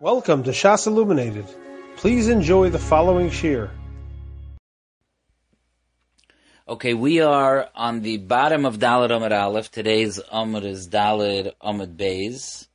Welcome 0.00 0.44
to 0.44 0.52
Shas 0.52 0.86
Illuminated. 0.86 1.44
Please 1.96 2.28
enjoy 2.28 2.70
the 2.70 2.78
following 2.78 3.30
shiur. 3.30 3.68
Okay, 6.68 6.94
we 6.94 7.20
are 7.20 7.68
on 7.74 8.02
the 8.02 8.18
bottom 8.18 8.64
of 8.64 8.78
Daled 8.78 9.10
Amud 9.10 9.36
Aleph. 9.36 9.72
Today's 9.72 10.20
Amud 10.32 10.62
is 10.62 10.88
Daled 10.88 11.52
Amud 11.60 11.96
Beis. 11.96 12.68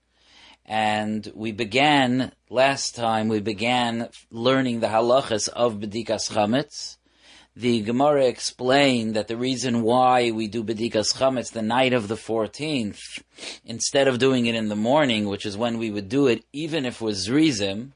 And 0.65 1.31
we 1.33 1.54
began, 1.54 2.33
last 2.49 2.94
time, 2.94 3.30
we 3.30 3.40
began 3.40 4.10
learning 4.30 4.82
the 4.82 4.88
halachas 4.88 5.48
of 5.48 5.76
Bedikas 5.76 6.30
Chametz. 6.30 6.98
The 7.55 7.81
Gemara 7.81 8.25
explained 8.25 9.15
that 9.15 9.27
the 9.27 9.38
reason 9.38 9.83
why 9.83 10.31
we 10.31 10.47
do 10.47 10.63
Bedikas 10.63 11.13
Chametz 11.13 11.52
the 11.52 11.61
night 11.61 11.93
of 11.93 12.07
the 12.07 12.15
14th, 12.15 13.21
instead 13.63 14.07
of 14.07 14.17
doing 14.17 14.47
it 14.47 14.55
in 14.55 14.70
the 14.70 14.75
morning, 14.75 15.27
which 15.27 15.45
is 15.45 15.55
when 15.55 15.77
we 15.77 15.91
would 15.91 16.09
do 16.09 16.25
it, 16.25 16.43
even 16.52 16.84
if 16.84 16.99
it 16.99 17.05
was 17.05 17.29
Rizim, 17.29 17.93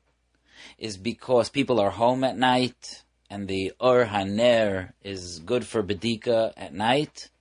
is 0.77 0.95
because 0.95 1.49
people 1.49 1.79
are 1.79 1.89
home 1.89 2.23
at 2.23 2.37
night, 2.37 3.03
and 3.31 3.47
the 3.47 3.73
Ur 3.83 4.05
Haner 4.05 4.93
is 5.03 5.39
good 5.39 5.65
for 5.65 5.81
Bedika 5.81 6.53
at 6.55 6.75
night. 6.75 7.31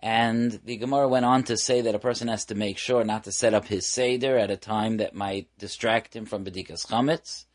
And 0.00 0.60
the 0.66 0.76
Gemara 0.76 1.08
went 1.08 1.24
on 1.24 1.44
to 1.44 1.56
say 1.56 1.80
that 1.80 1.94
a 1.94 1.98
person 1.98 2.28
has 2.28 2.44
to 2.46 2.54
make 2.54 2.76
sure 2.76 3.04
not 3.04 3.24
to 3.24 3.32
set 3.32 3.54
up 3.54 3.68
his 3.68 3.86
Seder 3.86 4.36
at 4.36 4.50
a 4.50 4.58
time 4.58 4.98
that 4.98 5.14
might 5.14 5.48
distract 5.58 6.14
him 6.14 6.26
from 6.26 6.44
Bedikas 6.44 6.86
Chametz. 6.86 7.46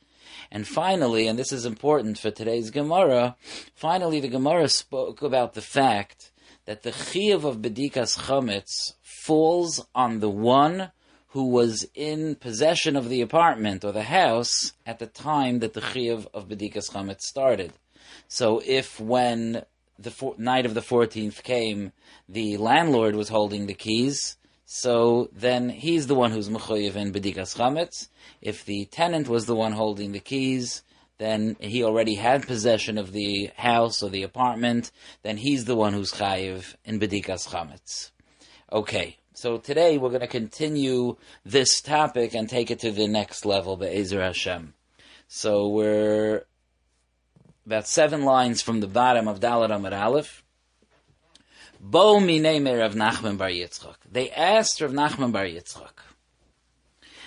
And 0.51 0.67
finally, 0.67 1.27
and 1.27 1.37
this 1.37 1.51
is 1.51 1.65
important 1.65 2.17
for 2.17 2.31
today's 2.31 2.71
Gemara, 2.71 3.35
finally 3.75 4.19
the 4.19 4.27
Gemara 4.27 4.69
spoke 4.69 5.21
about 5.21 5.53
the 5.53 5.61
fact 5.61 6.31
that 6.65 6.83
the 6.83 6.91
Chiyav 6.91 7.43
of 7.43 7.57
Bedikas 7.57 8.17
Chametz 8.17 8.93
falls 9.01 9.85
on 9.95 10.19
the 10.19 10.29
one 10.29 10.91
who 11.29 11.47
was 11.47 11.87
in 11.93 12.35
possession 12.35 12.95
of 12.95 13.09
the 13.09 13.21
apartment 13.21 13.83
or 13.83 13.91
the 13.91 14.03
house 14.03 14.73
at 14.85 14.99
the 14.99 15.07
time 15.07 15.59
that 15.59 15.73
the 15.73 15.81
Chiyav 15.81 16.27
of 16.33 16.47
Bedikas 16.47 16.91
Chametz 16.91 17.21
started. 17.21 17.73
So 18.27 18.61
if 18.65 18.99
when 18.99 19.63
the 19.97 20.33
night 20.37 20.65
of 20.65 20.73
the 20.73 20.81
14th 20.81 21.43
came, 21.43 21.91
the 22.27 22.57
landlord 22.57 23.15
was 23.15 23.29
holding 23.29 23.67
the 23.67 23.73
keys, 23.73 24.37
so 24.71 25.31
then 25.33 25.69
he's 25.69 26.05
the 26.05 26.13
one 26.13 26.29
who's 26.29 26.47
mechoyev 26.47 26.95
in 26.95 27.11
bedikas 27.11 27.57
chametz. 27.57 28.07
If 28.39 28.63
the 28.65 28.85
tenant 28.85 29.27
was 29.27 29.47
the 29.47 29.55
one 29.55 29.71
holding 29.71 30.11
the 30.11 30.19
keys, 30.19 30.83
then 31.17 31.57
he 31.59 31.83
already 31.83 32.13
had 32.13 32.45
possession 32.45 32.99
of 32.99 33.11
the 33.11 33.49
house 33.57 34.03
or 34.03 34.11
the 34.11 34.21
apartment. 34.21 34.91
Then 35.23 35.37
he's 35.37 35.65
the 35.65 35.75
one 35.75 35.93
who's 35.93 36.11
chayiv 36.11 36.75
in 36.85 36.99
bedikas 36.99 37.49
chametz. 37.49 38.11
Okay, 38.71 39.17
so 39.33 39.57
today 39.57 39.97
we're 39.97 40.09
going 40.09 40.21
to 40.21 40.27
continue 40.27 41.17
this 41.43 41.81
topic 41.81 42.35
and 42.35 42.47
take 42.47 42.69
it 42.69 42.77
to 42.81 42.91
the 42.91 43.07
next 43.07 43.47
level, 43.47 43.75
Be'ezer 43.75 44.21
Hashem. 44.21 44.75
So 45.27 45.67
we're 45.69 46.43
about 47.65 47.87
seven 47.87 48.23
lines 48.23 48.61
from 48.61 48.81
the 48.81 48.87
bottom 48.87 49.27
of 49.27 49.39
Daled 49.39 49.71
Amud 49.71 49.99
Aleph. 49.99 50.43
Bo 51.79 52.19
minei 52.19 52.59
Rav 52.79 52.93
Nachman 52.93 53.37
Bar 53.37 53.49
Yitzchak. 53.49 53.95
They 54.11 54.29
asked 54.31 54.81
Rav 54.81 54.91
Nachman 54.91 55.31
Bar 55.31 55.45
Yitzchak. 55.45 55.91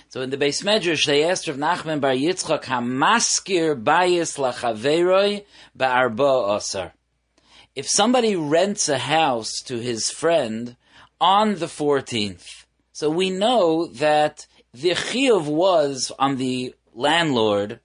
So 0.08 0.20
in 0.20 0.28
the 0.28 0.36
Beis 0.36 0.62
Medrash, 0.62 1.06
they 1.06 1.24
asked 1.24 1.48
Rav 1.48 1.56
Nachman 1.56 2.00
Bar 2.00 2.12
Yitzchak, 2.12 2.64
Hamaskir 2.64 3.82
bayis 3.82 4.36
lachaveroi 4.38 5.44
ba'arba 5.76 6.48
osar. 6.50 6.92
If 7.74 7.88
somebody 7.88 8.36
rents 8.36 8.90
a 8.90 8.98
house 8.98 9.62
to 9.64 9.78
his 9.78 10.10
friend 10.10 10.76
on 11.18 11.54
the 11.54 11.66
14th, 11.66 12.66
so 12.92 13.08
we 13.08 13.30
know 13.30 13.86
that 13.86 14.46
the 14.74 14.90
chiyuv 14.90 15.46
was 15.46 16.12
on 16.18 16.36
the 16.36 16.74
landlord 16.92 17.80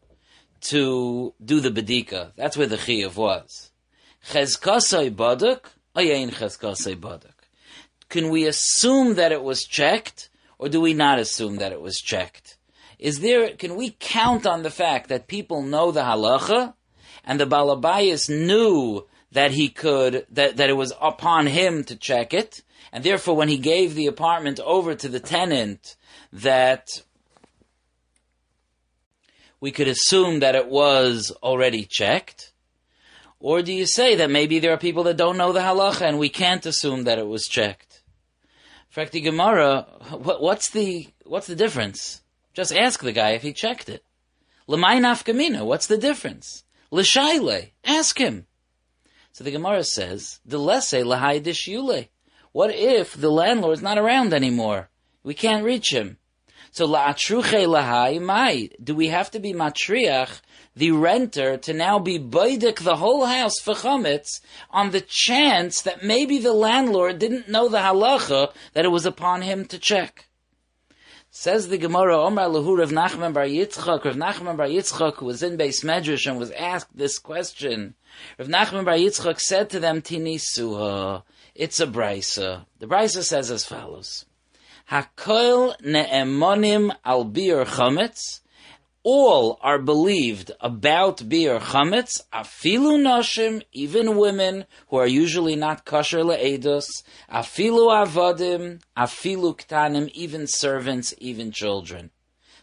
to 0.59 1.33
do 1.43 1.61
the 1.61 1.71
bedika. 1.71 2.33
That's 2.35 2.57
where 2.57 2.67
the 2.67 2.75
chiyuv 2.75 3.15
was. 3.15 3.71
Chezkasai 4.29 5.15
baduk, 5.15 5.61
can 8.09 8.29
we 8.29 8.45
assume 8.45 9.15
that 9.15 9.31
it 9.31 9.43
was 9.43 9.63
checked, 9.63 10.29
or 10.57 10.69
do 10.69 10.79
we 10.79 10.93
not 10.93 11.19
assume 11.19 11.57
that 11.57 11.71
it 11.71 11.81
was 11.81 11.97
checked? 11.97 12.57
Is 12.99 13.19
there, 13.19 13.55
can 13.55 13.75
we 13.75 13.95
count 13.99 14.47
on 14.47 14.63
the 14.63 14.71
fact 14.71 15.09
that 15.09 15.27
people 15.27 15.61
know 15.61 15.91
the 15.91 16.01
halacha, 16.01 16.73
and 17.23 17.39
the 17.39 17.45
balabayas 17.45 18.29
knew 18.29 19.05
that 19.31 19.51
he 19.51 19.69
could, 19.69 20.25
that, 20.31 20.57
that 20.57 20.69
it 20.69 20.77
was 20.77 20.93
upon 21.01 21.47
him 21.47 21.83
to 21.83 21.95
check 21.95 22.33
it, 22.33 22.63
and 22.91 23.03
therefore 23.03 23.35
when 23.35 23.49
he 23.49 23.57
gave 23.57 23.93
the 23.93 24.07
apartment 24.07 24.59
over 24.61 24.95
to 24.95 25.09
the 25.09 25.19
tenant, 25.19 25.95
that 26.31 26.87
we 29.59 29.71
could 29.71 29.87
assume 29.87 30.39
that 30.39 30.55
it 30.55 30.69
was 30.69 31.31
already 31.43 31.85
checked? 31.89 32.46
Or 33.39 33.61
do 33.61 33.71
you 33.71 33.85
say 33.85 34.15
that 34.15 34.31
maybe 34.31 34.59
there 34.59 34.73
are 34.73 34.77
people 34.77 35.03
that 35.03 35.17
don't 35.17 35.37
know 35.37 35.51
the 35.51 35.59
halacha 35.59 36.01
and 36.01 36.17
we 36.17 36.29
can't 36.29 36.65
assume 36.65 37.03
that 37.03 37.19
it 37.19 37.27
was 37.27 37.45
checked? 37.45 38.01
Frekti 38.93 39.23
Gemara, 39.23 39.85
what, 40.11 40.41
what's 40.41 40.71
the 40.71 41.07
what's 41.25 41.47
the 41.47 41.55
difference? 41.55 42.21
Just 42.53 42.73
ask 42.75 43.01
the 43.01 43.11
guy 43.11 43.31
if 43.31 43.43
he 43.43 43.53
checked 43.53 43.89
it. 43.89 44.03
L'may 44.65 44.99
nafkamina, 44.99 45.63
what's 45.63 45.87
the 45.87 45.97
difference? 45.97 46.63
L'shayle, 46.89 47.67
ask 47.85 48.17
him. 48.17 48.47
So 49.33 49.43
the 49.43 49.51
Gemara 49.51 49.83
says, 49.83 50.39
the 50.43 50.57
lesse 50.57 50.93
lahai 50.93 51.67
yule. 51.67 52.05
What 52.53 52.73
if 52.73 53.13
the 53.13 53.29
landlord's 53.29 53.83
not 53.83 53.99
around 53.99 54.33
anymore? 54.33 54.89
We 55.23 55.35
can't 55.35 55.63
reach 55.63 55.93
him. 55.93 56.17
So 56.71 56.87
la'atruche 56.87 57.65
lahai 57.67 58.21
mai. 58.21 58.69
Do 58.83 58.95
we 58.95 59.07
have 59.07 59.31
to 59.31 59.39
be 59.39 59.53
matriach 59.53 60.41
the 60.75 60.91
renter 60.91 61.57
to 61.57 61.73
now 61.73 61.97
be 61.97 62.19
baidik 62.19 62.79
the 62.83 62.97
whole 62.97 63.25
house 63.25 63.59
for 63.63 63.73
chametz 63.73 64.41
on 64.69 64.91
the 64.91 65.01
chance 65.01 65.81
that 65.81 66.03
maybe 66.03 66.37
the 66.37 66.53
landlord 66.53 67.17
didn't 67.17 67.49
know 67.49 67.67
the 67.67 67.79
halacha 67.79 68.53
that 68.73 68.85
it 68.85 68.89
was 68.89 69.05
upon 69.05 69.41
him 69.41 69.65
to 69.65 69.79
check. 69.79 70.27
Says 71.31 71.67
the 71.67 71.77
Gemara, 71.77 72.17
Omar 72.17 72.45
Lahu 72.45 72.77
Rav 72.77 72.89
Nachman 72.89 73.33
Bar 73.33 73.45
Yitzchak, 73.45 74.05
Rav 74.05 74.15
Nachman 74.15 74.57
Bar 74.57 74.67
Yitzchak 74.67 75.21
was 75.21 75.43
in 75.43 75.57
Beis 75.57 75.83
Medrash 75.83 76.25
and 76.25 76.39
was 76.39 76.51
asked 76.51 76.95
this 76.95 77.19
question. 77.19 77.95
Rav 78.39 78.47
Nachman 78.47 78.85
Bar 78.85 78.95
Yitzchak 78.95 79.39
said 79.39 79.69
to 79.71 79.79
them, 79.79 80.01
Tinisuha, 80.01 81.23
it's 81.53 81.79
a 81.79 81.87
brisa. 81.87 82.65
The 82.79 82.87
brisa 82.87 83.23
says 83.23 83.51
as 83.51 83.65
follows. 83.65 84.25
Hakoil 84.89 85.75
ne'emonim 85.81 86.95
al 87.03 87.25
biur 87.25 87.65
chametz, 87.65 88.39
all 89.03 89.59
are 89.61 89.79
believed 89.79 90.51
about 90.61 91.17
biur 91.17 91.59
chametz, 91.59 92.21
afilu 92.33 92.97
nashim, 92.97 93.63
even 93.73 94.15
women 94.15 94.63
who 94.87 94.95
are 94.95 95.05
usually 95.05 95.57
not 95.57 95.83
kosher 95.83 96.19
le'edus, 96.19 97.03
afilu 97.29 97.91
avadim, 97.91 98.79
afilu 98.95 99.57
ktanim, 99.57 100.07
even 100.11 100.47
servants, 100.47 101.13
even 101.17 101.51
children. 101.51 102.09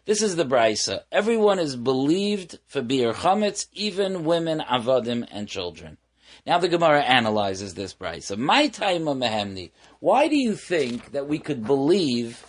This 0.06 0.22
is 0.22 0.36
the 0.36 0.46
brisa. 0.46 1.02
Everyone 1.12 1.58
is 1.58 1.76
believed 1.76 2.58
for 2.66 2.80
biur 2.80 3.12
chametz, 3.12 3.66
even 3.74 4.24
women, 4.24 4.60
avadim, 4.60 5.28
and 5.30 5.46
children. 5.46 5.98
Now 6.46 6.58
the 6.58 6.68
Gemara 6.68 7.02
analyzes 7.02 7.74
this 7.74 7.94
brisa. 7.94 8.36
My 8.36 8.68
time 8.68 9.02
mehemni. 9.02 9.70
Why 10.00 10.28
do 10.28 10.36
you 10.36 10.54
think 10.54 11.12
that 11.12 11.26
we 11.26 11.38
could 11.38 11.64
believe 11.64 12.44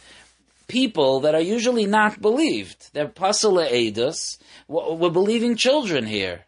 people 0.68 1.22
that 1.22 1.36
are 1.36 1.42
usually 1.42 1.86
not 1.86 2.22
believed. 2.22 2.90
They're 2.94 3.08
pasala 3.08 3.70
edus. 3.70 4.38
We're 4.68 5.10
believing 5.10 5.56
children 5.56 6.06
here. 6.06 6.46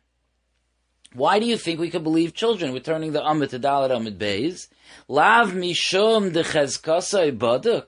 Why 1.13 1.39
do 1.39 1.45
you 1.45 1.57
think 1.57 1.79
we 1.79 1.89
could 1.89 2.03
believe 2.03 2.33
children? 2.33 2.73
We're 2.73 2.79
turning 2.79 3.13
the 3.13 3.21
Amud 3.21 3.49
to 3.49 3.59
Daled 3.59 3.91
Amud 3.91 4.17
Beis. 4.17 4.67
Lav 5.07 5.51
mishum 5.51 6.33
de 6.33 6.43
chezkasai 6.43 7.37
baduk. 7.37 7.87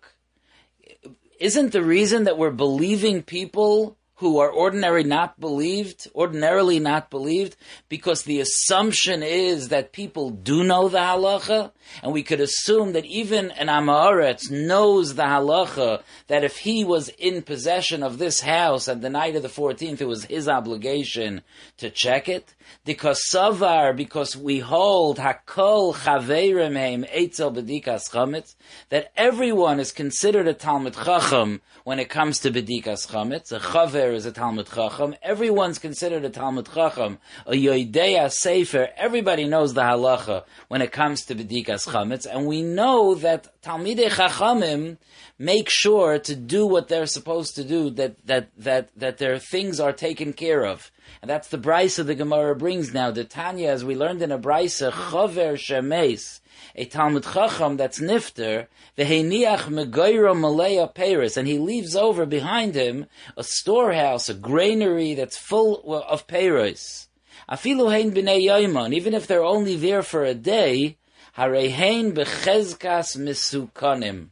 Isn't 1.40 1.72
the 1.72 1.84
reason 1.84 2.26
that 2.26 2.38
we're 2.38 2.52
believing 2.52 3.24
people 3.24 3.98
who 4.20 4.38
are 4.40 4.54
ordinarily 4.54 5.08
not 5.08 5.40
believed, 5.40 6.10
ordinarily 6.14 6.78
not 6.78 7.10
believed, 7.10 7.56
because 7.88 8.24
the 8.24 8.42
assumption 8.42 9.24
is 9.24 9.70
that 9.70 9.94
people 9.94 10.30
do 10.30 10.62
know 10.62 10.90
the 10.90 10.98
halacha, 10.98 11.72
and 12.04 12.12
we 12.12 12.22
could 12.22 12.42
assume 12.42 12.92
that 12.92 13.06
even 13.06 13.50
an 13.52 13.70
Am 13.70 13.88
Ha'aretz 13.88 14.52
knows 14.52 15.16
the 15.16 15.24
halacha, 15.24 16.02
that 16.28 16.44
if 16.44 16.58
he 16.58 16.84
was 16.84 17.08
in 17.18 17.42
possession 17.42 18.04
of 18.04 18.18
this 18.18 18.42
house 18.42 18.90
at 18.90 19.02
the 19.02 19.10
night 19.10 19.38
of 19.38 19.42
the 19.42 19.48
14th, 19.48 20.02
it 20.02 20.08
was 20.08 20.26
his 20.26 20.50
obligation 20.50 21.42
to 21.78 21.90
check 21.90 22.28
it. 22.28 22.54
Because 22.86 23.22
savar, 23.34 23.96
because 23.96 24.36
we 24.36 24.60
hold 24.60 25.18
hakol 25.18 25.96
chaverim 25.96 26.78
heim 26.78 27.06
etzel 27.10 27.52
bedikas 27.52 28.12
chametz, 28.12 28.56
that 28.90 29.12
everyone 29.16 29.80
is 29.80 29.92
considered 29.92 30.48
a 30.48 30.54
Talmud 30.54 30.94
Chacham 30.94 31.62
when 31.84 32.00
it 32.00 32.10
comes 32.10 32.40
to 32.40 32.52
bedikas 32.52 33.08
chametz. 33.10 33.52
A 33.52 33.60
chaver 33.60 34.09
is 34.14 34.26
a 34.26 34.32
Talmud 34.32 34.68
Chacham. 34.68 35.16
Everyone's 35.22 35.80
considered 35.80 36.26
a 36.26 36.30
Talmud 36.30 36.68
Chacham. 36.74 37.20
A 37.46 37.52
Yoidea 37.52 38.32
Sefer. 38.32 38.90
Everybody 38.98 39.46
knows 39.46 39.74
the 39.74 39.82
halacha 39.82 40.44
when 40.68 40.82
it 40.82 40.92
comes 40.92 41.26
to 41.26 41.36
Bedikas 41.36 41.88
Chametz. 41.88 42.26
And 42.26 42.46
we 42.46 42.62
know 42.62 43.16
that 43.16 43.62
Talmidei 43.62 44.10
Chachamim 44.10 44.98
make 45.38 45.70
sure 45.70 46.20
to 46.20 46.36
do 46.36 46.66
what 46.66 46.88
they're 46.88 47.06
supposed 47.06 47.56
to 47.56 47.64
do, 47.64 47.90
that, 47.92 48.16
that, 48.26 48.50
that, 48.58 48.90
that 48.98 49.18
their 49.18 49.40
things 49.40 49.80
are 49.80 49.94
taken 49.94 50.34
care 50.34 50.66
of. 50.66 50.92
And 51.22 51.30
that's 51.30 51.48
the 51.50 51.58
brisa 51.58 52.06
the 52.06 52.16
Gemara 52.16 52.56
brings 52.56 52.94
now. 52.94 53.12
The 53.12 53.24
Tanya, 53.24 53.70
as 53.70 53.84
we 53.84 53.96
learned 53.96 54.22
in 54.22 54.32
a 54.32 54.40
brisa, 54.40 54.92
Chaver 54.92 55.54
Shemes 55.54 56.40
a 56.76 56.86
Talmud 56.86 57.24
Chacham 57.24 57.78
that's 57.78 58.00
nifter, 58.00 58.68
v'heiniach 58.98 59.68
megoyro 59.68 60.38
malaya 60.38 60.88
peris, 60.88 61.38
and 61.38 61.48
he 61.48 61.58
leaves 61.58 61.96
over 61.96 62.26
behind 62.26 62.76
him 62.76 63.06
a 63.38 63.44
storehouse, 63.44 64.30
a 64.30 64.34
granary 64.34 65.14
that's 65.14 65.38
full 65.38 65.82
of 66.04 66.28
peris. 66.28 67.08
Afilu 67.50 67.92
hein 67.92 68.12
b'nei 68.12 68.44
yoimon, 68.44 68.94
even 68.94 69.14
if 69.14 69.26
they're 69.28 69.44
only 69.44 69.76
there 69.76 70.04
for 70.04 70.24
a 70.24 70.34
day, 70.34 70.98
harehein 71.38 72.14
bechezkas 72.14 73.18
misukanim. 73.18 74.30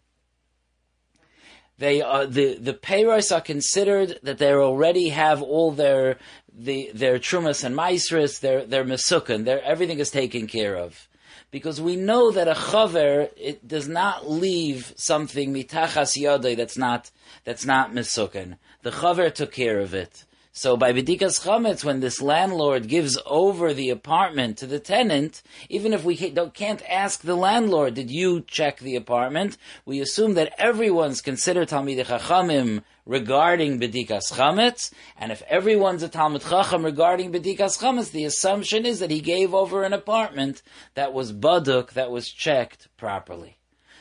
They 1.78 2.02
are 2.02 2.26
the 2.26 2.56
the 2.56 2.74
payros 2.74 3.36
are 3.36 3.42
considered 3.42 4.20
that 4.24 4.40
they 4.40 4.52
already 4.52 5.10
have 5.10 5.42
all 5.42 5.72
their 5.72 6.18
the 6.52 6.92
their 6.94 7.20
trumas 7.20 7.64
and 7.64 7.76
maisris, 7.76 8.40
their 8.40 8.66
their 8.66 8.84
mesukan, 8.84 9.46
their 9.46 9.64
everything 9.64 10.00
is 10.00 10.10
taken 10.10 10.48
care 10.48 10.76
of 10.76 11.08
because 11.52 11.80
we 11.80 11.96
know 11.96 12.32
that 12.32 12.48
a 12.48 12.54
chaver 12.54 13.30
it 13.38 13.68
does 13.68 13.88
not 13.88 14.30
leave 14.30 14.94
something 14.98 15.54
mitachas 15.54 16.18
yodai 16.18 16.58
that's 16.58 16.78
not 16.78 17.12
that's 17.44 17.66
not 17.66 17.92
misukin. 17.92 18.58
The 18.82 18.92
chaver 18.92 19.34
took 19.34 19.52
care 19.52 19.80
of 19.80 19.94
it. 19.94 20.26
So 20.60 20.76
by 20.76 20.92
Bedikas 20.92 21.46
Chametz, 21.46 21.84
when 21.84 22.00
this 22.00 22.20
landlord 22.20 22.88
gives 22.88 23.16
over 23.28 23.76
the 23.76 23.92
apartment 23.92 24.58
to 24.58 24.66
the 24.66 24.80
tenant, 24.80 25.44
even 25.70 25.94
if 25.94 26.04
we 26.04 26.16
can't 26.16 26.82
ask 26.90 27.22
the 27.22 27.36
landlord, 27.36 27.94
did 27.94 28.10
you 28.10 28.42
check 28.42 28.80
the 28.80 28.96
apartment? 28.96 29.56
We 29.86 30.00
assume 30.00 30.34
that 30.34 30.56
everyone's 30.58 31.22
considered 31.22 31.70
Talmidei 31.70 32.08
Chachamim 32.08 32.82
regarding 33.06 33.80
Bedikas 33.80 34.34
Chametz, 34.34 34.92
and 35.16 35.32
if 35.32 35.44
everyone's 35.44 36.02
a 36.02 36.10
Talmud 36.10 36.42
Chacham 36.42 36.84
regarding 36.84 37.32
Bedikas 37.32 37.78
Chametz, 37.78 38.10
the 38.10 38.26
assumption 38.26 38.84
is 38.84 38.98
that 38.98 39.12
he 39.12 39.22
gave 39.22 39.54
over 39.54 39.84
an 39.84 39.94
apartment 39.94 40.64
that 40.96 41.14
was 41.14 41.34
Baduk, 41.34 41.92
that 41.92 42.10
was 42.10 42.32
checked 42.32 42.88
properly. 42.98 43.57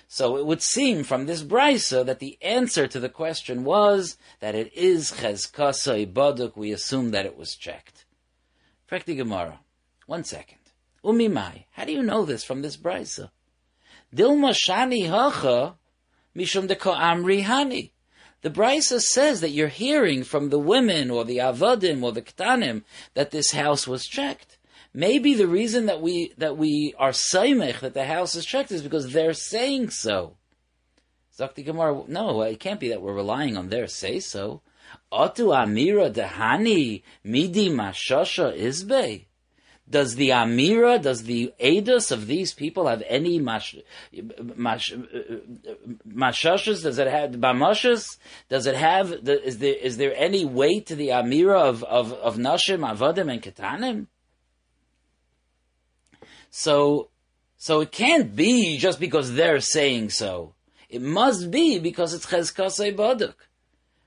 So 0.08 0.36
it 0.36 0.46
would 0.46 0.62
seem 0.62 1.02
from 1.02 1.26
this 1.26 1.42
brisa 1.42 2.06
that 2.06 2.20
the 2.20 2.38
answer 2.40 2.86
to 2.86 3.00
the 3.00 3.08
question 3.08 3.64
was 3.64 4.16
that 4.40 4.54
it 4.54 4.72
is 4.72 5.12
chezkasai 5.12 6.12
baduk. 6.12 6.56
We 6.56 6.72
assume 6.72 7.10
that 7.10 7.26
it 7.26 7.36
was 7.36 7.56
checked. 7.56 8.04
Frekti 8.90 9.16
Gemara. 9.16 9.58
One 10.06 10.22
second. 10.24 10.58
Umimai. 11.04 11.64
How 11.72 11.84
do 11.84 11.92
you 11.92 12.02
know 12.02 12.24
this 12.24 12.44
from 12.44 12.62
this 12.62 12.76
brisa? 12.76 13.30
Dilma 14.14 14.54
shani 14.54 15.08
hacha 15.08 15.74
mishum 16.36 16.68
deko 16.68 16.96
amri 16.96 17.44
hani. 17.44 17.90
The 18.42 18.50
brisa 18.50 19.00
says 19.00 19.40
that 19.40 19.50
you're 19.50 19.68
hearing 19.68 20.22
from 20.22 20.50
the 20.50 20.58
women 20.58 21.10
or 21.10 21.24
the 21.24 21.38
avadim 21.38 22.04
or 22.04 22.12
the 22.12 22.22
ktanim 22.22 22.84
that 23.14 23.32
this 23.32 23.50
house 23.50 23.88
was 23.88 24.06
checked. 24.06 24.56
Maybe 24.96 25.34
the 25.34 25.46
reason 25.46 25.86
that 25.86 26.00
we 26.00 26.32
that 26.38 26.56
we 26.56 26.94
are 26.98 27.10
saimech 27.10 27.80
that 27.80 27.92
the 27.92 28.06
house 28.06 28.34
is 28.34 28.46
checked 28.46 28.72
is 28.72 28.80
because 28.80 29.12
they're 29.12 29.34
saying 29.34 29.90
so. 29.90 30.38
Zakti 31.38 31.62
Gemara, 31.62 32.04
no, 32.08 32.40
it 32.40 32.58
can't 32.60 32.80
be 32.80 32.88
that 32.88 33.02
we're 33.02 33.12
relying 33.12 33.58
on 33.58 33.68
their 33.68 33.88
say 33.88 34.20
so. 34.20 34.62
Atu 35.12 35.54
Amira 35.54 36.10
Dehani 36.10 37.02
Midi 37.22 37.68
Mashasha 37.68 38.58
Isbe. 38.58 39.26
Does 39.88 40.14
the 40.14 40.30
Amira, 40.30 41.00
does 41.00 41.24
the 41.24 41.52
Edus 41.60 42.10
of 42.10 42.26
these 42.26 42.54
people 42.54 42.88
have 42.88 43.02
any 43.06 43.38
mash, 43.38 43.76
mash, 44.56 44.94
mashashas? 46.08 46.82
Does 46.84 46.98
it 46.98 47.06
have 47.06 47.32
bamashas? 47.32 48.16
Does 48.48 48.66
it 48.66 48.76
have? 48.76 49.12
Is 49.12 49.58
there 49.58 49.74
is 49.74 49.98
there 49.98 50.14
any 50.16 50.46
weight 50.46 50.86
to 50.86 50.96
the 50.96 51.08
Amira 51.08 51.60
of 51.60 51.84
of 51.84 52.14
of 52.14 52.36
Nashim, 52.36 52.80
Avadim, 52.80 53.30
and 53.30 53.42
Ketanim? 53.42 54.06
So, 56.58 57.10
so 57.58 57.82
it 57.82 57.92
can't 57.92 58.34
be 58.34 58.78
just 58.78 58.98
because 58.98 59.34
they're 59.34 59.60
saying 59.60 60.08
so. 60.08 60.54
It 60.88 61.02
must 61.02 61.50
be 61.50 61.78
because 61.78 62.14
it's 62.14 62.24
Chezkasai 62.24 62.96
Baduk. 62.96 63.34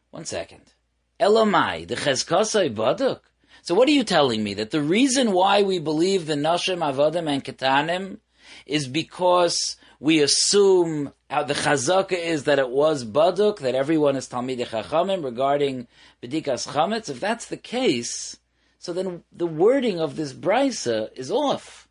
One 0.10 0.25
second. 0.25 0.74
Elamai, 1.19 1.88
the 1.88 1.96
Chezkasai 1.96 2.74
Baduk? 2.74 3.19
So 3.62 3.75
what 3.75 3.88
are 3.88 3.92
you 3.92 4.04
telling 4.04 4.44
me? 4.44 4.56
That 4.56 4.72
the 4.72 4.81
reason 4.81 5.31
why 5.31 5.62
we 5.62 5.78
believe 5.78 6.25
the 6.25 6.34
Nashim, 6.34 6.80
Avadim, 6.80 7.30
and 7.30 7.46
Ketanim 7.46 8.18
is 8.66 8.88
because 8.88 9.78
we 10.00 10.19
assume 10.19 11.13
how 11.30 11.44
the 11.44 11.54
chazaka 11.54 12.13
is 12.13 12.45
that 12.45 12.57
it 12.57 12.72
was 12.72 13.06
baduk, 13.06 13.60
that 13.60 13.75
everyone 13.75 14.16
is 14.16 14.28
talmidei 14.28 14.66
chachamim 14.66 15.24
regarding 15.24 15.88
bedikas 16.24 16.68
chametz. 16.69 17.10
If 17.10 17.19
that's 17.19 17.45
the 17.45 17.57
case, 17.57 18.38
so 18.80 18.92
then 18.92 19.24
the 19.31 19.45
wording 19.45 20.00
of 20.00 20.16
this 20.16 20.34
brisa 20.34 21.16
is 21.16 21.30
off. 21.30 21.88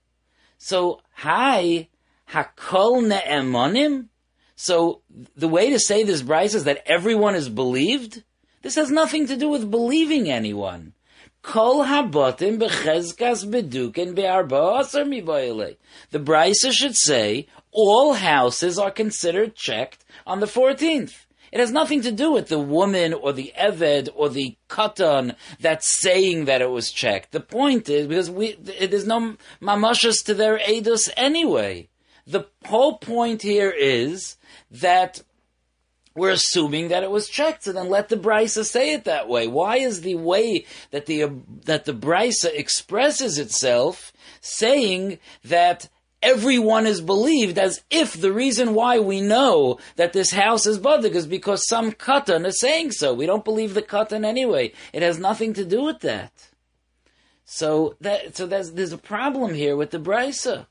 So, 0.59 1.01
hi, 1.15 1.89
hakol 2.31 3.07
ne'emonim? 3.07 4.09
So, 4.57 5.03
the 5.37 5.49
way 5.49 5.71
to 5.71 5.79
say 5.79 6.03
this, 6.03 6.23
brisa, 6.23 6.57
is 6.57 6.65
that 6.65 6.83
everyone 6.85 7.37
is 7.37 7.49
believed? 7.49 8.25
This 8.63 8.75
has 8.75 8.91
nothing 8.91 9.29
to 9.29 9.37
do 9.37 9.49
with 9.49 9.71
believing 9.71 10.29
anyone. 10.29 10.95
Kol 11.43 11.85
habotim 11.85 12.59
bechezkas 12.59 13.47
bedukin 13.47 14.17
be'arba 14.17 14.81
asar 14.81 15.05
mibayele. 15.05 15.77
The 16.11 16.19
Brisa 16.19 16.73
should 16.73 16.97
say, 16.97 17.47
all 17.71 18.15
houses 18.15 18.79
are 18.79 18.91
considered 18.91 19.55
checked 19.55 20.05
on 20.27 20.41
the 20.41 20.47
14th. 20.47 21.25
It 21.53 21.61
has 21.61 21.73
nothing 21.73 22.03
to 22.03 22.13
do 22.13 22.33
with 22.33 22.49
the 22.49 22.59
woman 22.59 23.13
or 23.15 23.33
the 23.33 23.53
Eved 23.59 24.09
or 24.15 24.29
the 24.29 24.57
Katan 24.69 25.35
that's 25.61 26.01
saying 26.01 26.47
that 26.47 26.63
it 26.63 26.71
was 26.71 26.93
checked. 26.93 27.33
The 27.33 27.41
point 27.41 27.89
is, 27.89 28.07
because 28.07 28.31
we, 28.31 28.53
there's 28.53 29.07
no 29.07 29.37
mamashas 29.61 30.25
to 30.27 30.35
their 30.35 30.59
edus 30.59 31.09
anyway. 31.17 31.89
The 32.27 32.47
whole 32.67 32.99
point 32.99 33.43
here 33.43 33.71
is 33.71 34.37
that 34.71 35.23
we're 36.15 36.31
assuming 36.31 36.89
that 36.89 37.05
it 37.05 37.11
was 37.11 37.29
checked, 37.29 37.65
so 37.65 37.73
then 37.73 37.89
let 37.89 38.09
the 38.09 38.17
brisa 38.17 38.65
say 38.65 38.93
it 38.93 39.05
that 39.05 39.29
way. 39.29 39.47
Why 39.47 39.77
is 39.77 40.01
the 40.01 40.17
way 40.17 40.67
that 40.91 41.07
the 41.07 41.31
that 41.65 41.85
the 41.85 41.95
brisa 41.95 42.53
expresses 42.53 43.39
itself 43.39 44.13
saying 44.41 45.21
that 45.45 45.89
everyone 46.23 46.87
is 46.87 47.01
believed 47.01 47.59
as 47.59 47.83
if 47.91 48.15
the 48.15 48.33
reason 48.33 48.75
why 48.75 48.99
we 48.99 49.21
know 49.21 49.79
that 49.97 50.13
this 50.13 50.33
house 50.33 50.67
is 50.67 50.79
badik 50.79 51.13
is 51.13 51.27
because 51.27 51.69
some 51.69 51.93
katan 51.93 52.47
is 52.47 52.61
saying 52.61 52.93
so. 52.93 53.15
We 53.15 53.27
don't 53.27 53.45
believe 53.45 53.75
the 53.75 53.83
katan 53.83 54.25
anyway. 54.25 54.73
It 54.93 55.03
has 55.03 55.19
nothing 55.19 55.55
to 55.55 55.65
do 55.65 55.85
with 55.85 56.01
that. 56.01 56.33
So 57.45 57.97
that 58.01 58.37
so 58.37 58.47
there's 58.47 58.73
there's 58.73 58.93
a 58.93 58.99
problem 58.99 59.55
here 59.55 59.77
with 59.77 59.91
the 59.91 59.99
brisa. 59.99 60.67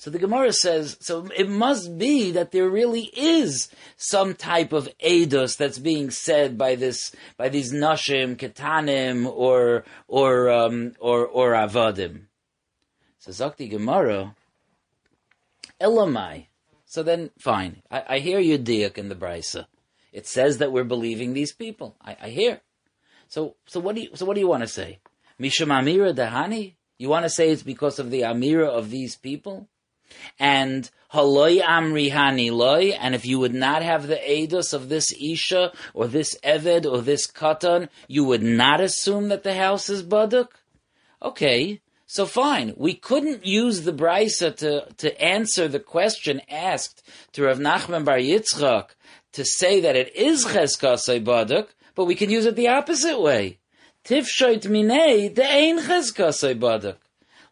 So 0.00 0.08
the 0.08 0.18
Gemara 0.18 0.54
says, 0.54 0.96
so 1.00 1.28
it 1.36 1.46
must 1.46 1.98
be 1.98 2.30
that 2.30 2.52
there 2.52 2.70
really 2.70 3.10
is 3.14 3.68
some 3.98 4.32
type 4.32 4.72
of 4.72 4.88
edus 4.98 5.58
that's 5.58 5.78
being 5.78 6.08
said 6.08 6.56
by 6.56 6.74
this, 6.74 7.14
by 7.36 7.50
these 7.50 7.70
nashim, 7.70 8.36
ketanim, 8.36 9.26
or 9.26 9.84
or 10.08 10.48
um, 10.48 10.94
or 11.00 11.26
or 11.26 11.52
avadim. 11.52 12.28
So 13.18 13.30
Zakti 13.30 13.68
Gemara, 13.68 14.34
Elamai. 15.78 16.46
So 16.86 17.02
then, 17.02 17.28
fine. 17.38 17.82
I, 17.90 18.04
I 18.08 18.18
hear 18.20 18.38
you, 18.38 18.56
diak 18.58 18.96
in 18.96 19.10
the 19.10 19.14
brisa. 19.14 19.66
It 20.14 20.26
says 20.26 20.56
that 20.58 20.72
we're 20.72 20.82
believing 20.84 21.34
these 21.34 21.52
people. 21.52 21.94
I, 22.00 22.16
I 22.22 22.28
hear. 22.30 22.62
So, 23.28 23.56
so 23.66 23.80
what 23.80 23.96
do 23.96 24.00
you, 24.00 24.08
so 24.14 24.24
what 24.24 24.32
do 24.32 24.40
you 24.40 24.48
want 24.48 24.62
to 24.62 24.66
say? 24.66 25.00
Misham 25.38 25.68
Amira 25.68 26.14
Dahani? 26.14 26.76
You 26.96 27.10
want 27.10 27.26
to 27.26 27.30
say 27.30 27.50
it's 27.50 27.62
because 27.62 27.98
of 27.98 28.10
the 28.10 28.22
Amira 28.22 28.66
of 28.66 28.88
these 28.88 29.14
people? 29.14 29.68
And 30.38 30.90
haloi 31.12 31.60
amrihani 31.60 32.50
loy, 32.52 32.90
and 32.90 33.14
if 33.14 33.26
you 33.26 33.38
would 33.38 33.54
not 33.54 33.82
have 33.82 34.06
the 34.06 34.16
edus 34.16 34.72
of 34.72 34.88
this 34.88 35.12
isha 35.20 35.72
or 35.94 36.06
this 36.06 36.36
eved 36.44 36.90
or 36.90 37.02
this 37.02 37.26
katan, 37.26 37.88
you 38.08 38.24
would 38.24 38.42
not 38.42 38.80
assume 38.80 39.28
that 39.28 39.42
the 39.42 39.54
house 39.54 39.88
is 39.88 40.02
baduk. 40.02 40.48
Okay, 41.22 41.80
so 42.06 42.26
fine. 42.26 42.74
We 42.76 42.94
couldn't 42.94 43.44
use 43.44 43.82
the 43.82 43.92
brisa 43.92 44.56
to 44.56 44.86
to 44.98 45.22
answer 45.22 45.68
the 45.68 45.80
question 45.80 46.40
asked 46.48 47.02
to 47.32 47.44
Rav 47.44 47.58
Nachman 47.58 48.04
Bar 48.04 48.18
Yitzchak 48.18 48.90
to 49.32 49.44
say 49.44 49.80
that 49.80 49.96
it 49.96 50.14
is 50.14 50.46
cheskasei 50.46 51.24
baduk, 51.24 51.68
but 51.94 52.06
we 52.06 52.14
can 52.14 52.30
use 52.30 52.46
it 52.46 52.56
the 52.56 52.68
opposite 52.68 53.20
way. 53.20 53.58
Tifshoit 54.04 54.66
minei 54.66 55.32
de'ein 55.34 55.80
cheskasei 55.80 56.58
baduk 56.58 56.96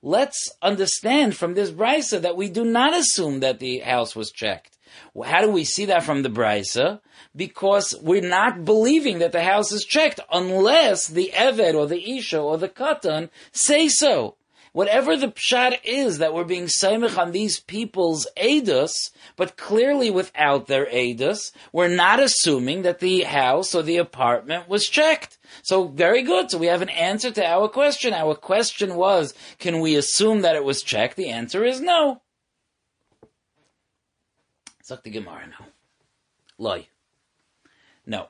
let's 0.03 0.51
understand 0.63 1.37
from 1.37 1.55
this 1.55 1.71
brisa 1.71 2.21
that 2.21 2.37
we 2.37 2.49
do 2.49 2.65
not 2.65 2.95
assume 2.95 3.41
that 3.41 3.59
the 3.59 3.79
house 3.79 4.15
was 4.15 4.31
checked. 4.31 4.79
How 5.25 5.43
do 5.43 5.51
we 5.51 5.65
see 5.65 5.87
that 5.87 6.05
from 6.05 6.23
the 6.23 6.31
Brisa? 6.31 7.01
Because 7.35 7.95
we're 8.01 8.21
not 8.21 8.65
believing 8.65 9.19
that 9.19 9.33
the 9.33 9.43
house 9.43 9.71
is 9.73 9.85
checked 9.85 10.21
unless 10.33 11.07
the 11.07 11.33
Eved 11.35 11.75
or 11.75 11.87
the 11.87 12.17
Isha 12.17 12.39
or 12.39 12.59
the 12.59 12.69
Katan 12.69 13.31
say 13.53 13.89
so. 13.89 14.37
Whatever 14.73 15.17
the 15.17 15.29
pshat 15.29 15.79
is 15.85 16.19
that 16.19 16.35
we're 16.35 16.45
being 16.45 16.67
saimich 16.67 17.19
on 17.19 17.33
these 17.33 17.59
people's 17.59 18.27
edus, 18.37 19.11
but 19.37 19.57
clearly 19.57 20.11
without 20.11 20.67
their 20.67 20.87
edus, 20.87 21.53
we're 21.73 21.89
not 21.89 22.21
assuming 22.21 22.83
that 22.83 23.01
the 23.01 23.23
house 23.23 23.75
or 23.75 23.83
the 23.83 23.97
apartment 23.97 24.69
was 24.69 24.87
checked. 24.87 25.38
So 25.63 25.89
very 25.89 26.23
good. 26.23 26.51
So 26.51 26.59
we 26.59 26.67
have 26.67 26.83
an 26.83 26.89
answer 26.89 27.31
to 27.31 27.45
our 27.45 27.69
question. 27.69 28.13
Our 28.13 28.35
question 28.35 28.95
was, 28.95 29.35
can 29.59 29.81
we 29.81 29.97
assume 29.97 30.43
that 30.43 30.57
it 30.57 30.65
was 30.65 30.83
checked? 30.83 31.17
The 31.17 31.31
answer 31.31 31.65
is 31.65 31.81
no. 31.81 32.23
Suck 34.83 35.03
the 35.03 35.11
Gemara 35.11 35.47
now. 35.49 35.67
Loi. 36.59 36.89
No. 38.07 38.29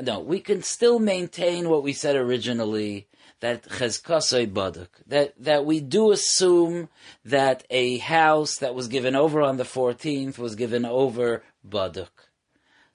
No, 0.00 0.20
we 0.20 0.40
can 0.40 0.62
still 0.62 0.98
maintain 0.98 1.68
what 1.68 1.82
we 1.82 1.92
said 1.92 2.16
originally, 2.16 3.08
that 3.40 3.64
chezkasei 3.64 4.50
baduk, 4.50 4.88
that, 5.06 5.34
that 5.38 5.64
we 5.64 5.80
do 5.80 6.12
assume 6.12 6.88
that 7.24 7.64
a 7.68 7.98
house 7.98 8.56
that 8.58 8.74
was 8.74 8.88
given 8.88 9.14
over 9.16 9.42
on 9.42 9.56
the 9.56 9.64
14th 9.64 10.38
was 10.38 10.54
given 10.54 10.84
over 10.84 11.42
baduk. 11.68 12.27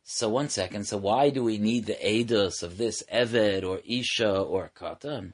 So 0.06 0.28
one 0.28 0.50
second, 0.50 0.86
so 0.86 0.98
why 0.98 1.30
do 1.30 1.44
we 1.44 1.58
need 1.58 1.86
the 1.86 1.94
edus 1.94 2.62
of 2.62 2.78
this 2.78 3.04
Eved 3.12 3.64
or 3.64 3.80
Isha 3.86 4.38
or 4.38 4.70
Katan? 4.76 5.32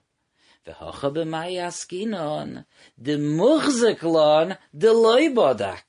V'hocha 0.67 1.11
b'mayaskinon, 1.11 2.65
the 2.97 3.17
muchziklon, 3.17 4.57
the 4.71 4.89
loibodak. 4.89 5.81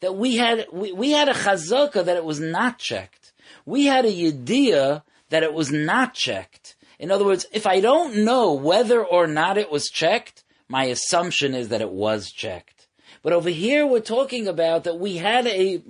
That 0.00 0.16
we 0.16 0.36
had, 0.36 0.66
we, 0.72 0.92
we 0.92 1.10
had 1.12 1.28
a 1.28 1.34
chazaka 1.34 2.04
that 2.04 2.16
it 2.16 2.24
was 2.24 2.40
not 2.40 2.78
checked. 2.78 3.32
We 3.64 3.86
had 3.86 4.04
a 4.04 4.12
yediyah 4.12 5.02
that 5.30 5.42
it 5.42 5.54
was 5.54 5.72
not 5.72 6.14
checked. 6.14 6.76
In 6.98 7.10
other 7.10 7.24
words, 7.24 7.46
if 7.52 7.66
I 7.66 7.80
don't 7.80 8.24
know 8.24 8.52
whether 8.52 9.02
or 9.04 9.26
not 9.26 9.56
it 9.56 9.70
was 9.70 9.88
checked, 9.88 10.44
my 10.68 10.84
assumption 10.84 11.54
is 11.54 11.68
that 11.68 11.80
it 11.80 11.90
was 11.90 12.30
checked. 12.30 12.79
But 13.22 13.34
over 13.34 13.50
here, 13.50 13.86
we're 13.86 14.00
talking 14.00 14.48
about 14.48 14.84
that 14.84 14.98
we 14.98 15.18
had 15.18 15.46
a 15.46 15.82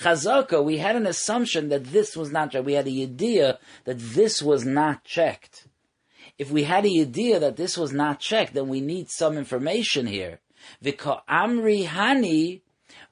chazaka, 0.00 0.62
we 0.62 0.78
had 0.78 0.94
an 0.94 1.06
assumption 1.06 1.68
that 1.70 1.86
this 1.86 2.16
was 2.16 2.30
not 2.30 2.52
checked. 2.52 2.64
We 2.64 2.74
had 2.74 2.86
a 2.86 3.02
idea 3.02 3.58
that 3.84 3.98
this 3.98 4.40
was 4.40 4.64
not 4.64 5.02
checked. 5.02 5.66
If 6.38 6.50
we 6.50 6.62
had 6.62 6.86
a 6.86 7.00
idea 7.00 7.40
that 7.40 7.56
this 7.56 7.76
was 7.76 7.92
not 7.92 8.20
checked, 8.20 8.54
then 8.54 8.68
we 8.68 8.80
need 8.80 9.10
some 9.10 9.36
information 9.36 10.06
here. 10.06 10.40
Amri 10.84 11.86
hani 11.86 12.60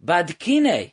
badkine. 0.05 0.93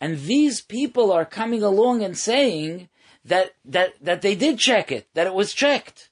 And 0.00 0.20
these 0.22 0.60
people 0.60 1.12
are 1.12 1.24
coming 1.24 1.62
along 1.62 2.02
and 2.02 2.18
saying 2.18 2.88
that, 3.24 3.52
that, 3.64 3.94
that 4.02 4.22
they 4.22 4.34
did 4.34 4.58
check 4.58 4.90
it, 4.90 5.06
that 5.14 5.28
it 5.28 5.34
was 5.34 5.54
checked. 5.54 6.10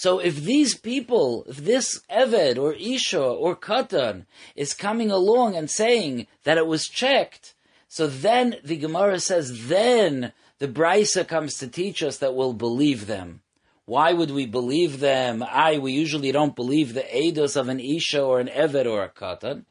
So 0.00 0.20
if 0.20 0.36
these 0.36 0.76
people, 0.78 1.44
if 1.48 1.56
this 1.56 2.02
Eved 2.08 2.56
or 2.56 2.72
Isha 2.72 3.20
or 3.20 3.56
Katan 3.56 4.26
is 4.54 4.72
coming 4.72 5.10
along 5.10 5.56
and 5.56 5.68
saying 5.68 6.28
that 6.44 6.56
it 6.56 6.68
was 6.68 6.86
checked, 6.86 7.56
so 7.88 8.06
then 8.06 8.58
the 8.62 8.76
Gemara 8.76 9.18
says, 9.18 9.66
then 9.66 10.32
the 10.60 10.68
Brisa 10.68 11.26
comes 11.26 11.58
to 11.58 11.66
teach 11.66 12.00
us 12.00 12.18
that 12.18 12.36
we'll 12.36 12.52
believe 12.52 13.08
them. 13.08 13.40
Why 13.86 14.12
would 14.12 14.30
we 14.30 14.46
believe 14.46 15.00
them? 15.00 15.42
I, 15.42 15.78
we 15.78 15.94
usually 15.94 16.30
don't 16.30 16.54
believe 16.54 16.94
the 16.94 17.00
Eidos 17.00 17.56
of 17.56 17.68
an 17.68 17.80
Isha 17.80 18.22
or 18.22 18.38
an 18.38 18.46
Eved 18.46 18.86
or 18.86 19.02
a 19.02 19.08
Katan. 19.08 19.64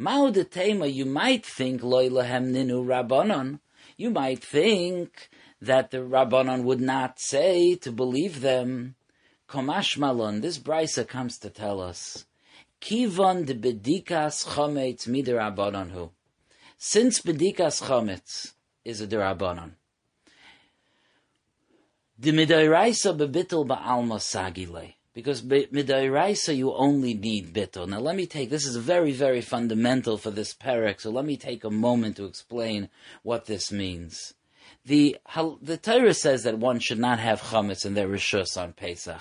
Ma'udetema, 0.00 0.90
you 0.90 1.04
might 1.04 1.44
think 1.44 1.82
loylahem 1.82 2.50
ninu 2.50 2.82
rabbanon. 2.82 3.60
You 3.98 4.08
might 4.08 4.42
think 4.42 5.28
that 5.60 5.90
the 5.90 5.98
rabbanon 5.98 6.62
would 6.62 6.80
not 6.80 7.20
say 7.20 7.74
to 7.74 7.92
believe 7.92 8.40
them. 8.40 8.94
Komash 9.48 9.96
malon, 9.96 10.40
this 10.40 10.58
brisa 10.58 11.06
comes 11.06 11.38
to 11.38 11.50
tell 11.50 11.80
us. 11.80 12.24
Kivon 12.80 13.46
de 13.46 13.54
bedikas 13.54 14.46
chometz 14.46 15.06
midir 15.06 15.90
hu. 15.90 16.10
Since 16.78 17.22
bedikas 17.22 17.82
chometz 17.82 18.52
is 18.84 19.00
a 19.00 19.06
derabanon, 19.06 19.72
the 22.18 22.32
midairaisa 22.32 23.16
bebitul 23.16 23.66
ba'alma 23.66 24.18
sagile. 24.18 24.94
Because 25.14 25.40
midairaisa 25.40 26.54
you 26.54 26.74
only 26.74 27.14
need 27.14 27.54
bittul. 27.54 27.88
Now 27.88 28.00
let 28.00 28.16
me 28.16 28.26
take, 28.26 28.50
this 28.50 28.66
is 28.66 28.76
very, 28.76 29.12
very 29.12 29.40
fundamental 29.40 30.18
for 30.18 30.30
this 30.30 30.52
perek, 30.52 31.00
so 31.00 31.10
let 31.10 31.24
me 31.24 31.38
take 31.38 31.64
a 31.64 31.70
moment 31.70 32.16
to 32.16 32.26
explain 32.26 32.90
what 33.22 33.46
this 33.46 33.72
means. 33.72 34.34
The, 34.86 35.18
the 35.60 35.78
Torah 35.82 36.14
says 36.14 36.44
that 36.44 36.58
one 36.58 36.78
should 36.78 37.00
not 37.00 37.18
have 37.18 37.40
chametz 37.42 37.84
in 37.84 37.94
their 37.94 38.06
rishus 38.08 38.56
on 38.56 38.72
Pesach. 38.72 39.20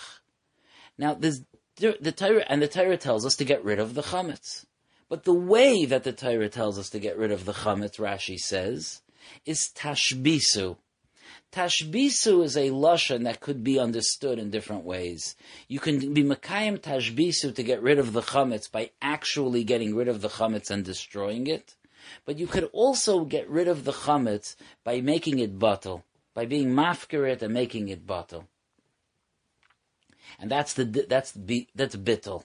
Now, 0.96 1.16
the 1.16 2.14
Torah, 2.16 2.46
and 2.48 2.62
the 2.62 2.68
Torah 2.68 2.98
tells 2.98 3.26
us 3.26 3.36
to 3.38 3.46
get 3.46 3.64
rid 3.64 3.80
of 3.80 3.96
the 3.96 4.04
chametz. 4.04 4.66
But 5.10 5.24
the 5.24 5.34
way 5.34 5.86
that 5.86 6.04
the 6.04 6.14
Torah 6.14 6.50
tells 6.50 6.78
us 6.78 6.92
to 6.92 7.00
get 7.00 7.18
rid 7.18 7.32
of 7.32 7.46
the 7.46 7.54
chametz, 7.54 7.98
Rashi 7.98 8.38
says, 8.38 9.02
is 9.44 9.72
tashbisu. 9.76 10.78
Tashbisu 11.52 12.44
is 12.44 12.56
a 12.58 12.70
lashon 12.70 13.24
that 13.24 13.40
could 13.40 13.64
be 13.64 13.80
understood 13.80 14.38
in 14.38 14.52
different 14.52 14.84
ways. 14.84 15.36
You 15.68 15.80
can 15.80 16.14
be 16.14 16.24
makayim 16.24 16.80
tashbisu 16.80 17.56
to 17.56 17.64
get 17.64 17.82
rid 17.82 17.98
of 17.98 18.14
the 18.14 18.22
chametz 18.22 18.72
by 18.72 18.92
actually 19.02 19.64
getting 19.64 19.96
rid 19.96 20.10
of 20.10 20.22
the 20.22 20.30
chametz 20.30 20.70
and 20.70 20.86
destroying 20.86 21.48
it, 21.48 21.76
but 22.26 22.38
you 22.38 22.48
could 22.48 22.70
also 22.74 23.26
get 23.26 23.50
rid 23.50 23.68
of 23.68 23.84
the 23.84 23.92
chametz 23.92 24.56
by 24.84 25.02
making 25.02 25.40
it 25.40 25.60
bottle, 25.60 26.04
by 26.34 26.46
being 26.46 26.70
mafkirit 26.70 27.42
and 27.42 27.54
making 27.54 27.90
it 27.90 28.06
bottle. 28.06 28.48
And 30.40 30.52
that's 30.52 30.74
the 30.74 30.86
that's 30.86 31.32
the, 31.32 31.68
that's 31.76 31.96
bittel. 31.96 32.44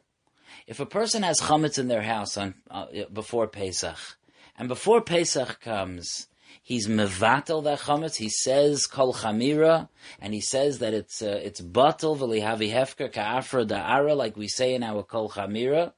If 0.67 0.81
a 0.81 0.87
person 0.87 1.23
has 1.23 1.41
chametz 1.41 1.79
in 1.79 1.89
their 1.89 2.03
house 2.03 2.37
on 2.37 2.55
uh, 2.71 2.87
before 3.13 3.49
Pesach, 3.49 4.19
and 4.57 4.69
before 4.69 5.01
Pesach 5.01 5.61
comes, 5.61 6.29
He's 6.63 6.87
mevatel 6.87 7.65
that 7.65 7.81
chametz. 7.81 8.17
He 8.17 8.29
says 8.29 8.87
kol 8.87 9.15
chamira, 9.15 9.89
and 10.21 10.33
he 10.35 10.41
says 10.41 10.79
that 10.79 10.95
it's 10.95 11.23
uh, 11.23 11.41
it's 11.43 11.61
batel 11.61 12.17
v'lihavi 12.17 12.73
hefker 12.73 13.13
ka'afra 13.13 13.67
da'ara, 13.67 14.17
like 14.17 14.37
we 14.37 14.47
say 14.47 14.75
in 14.75 14.83
our 14.83 15.03
kol 15.03 15.31
chamira. 15.31 15.93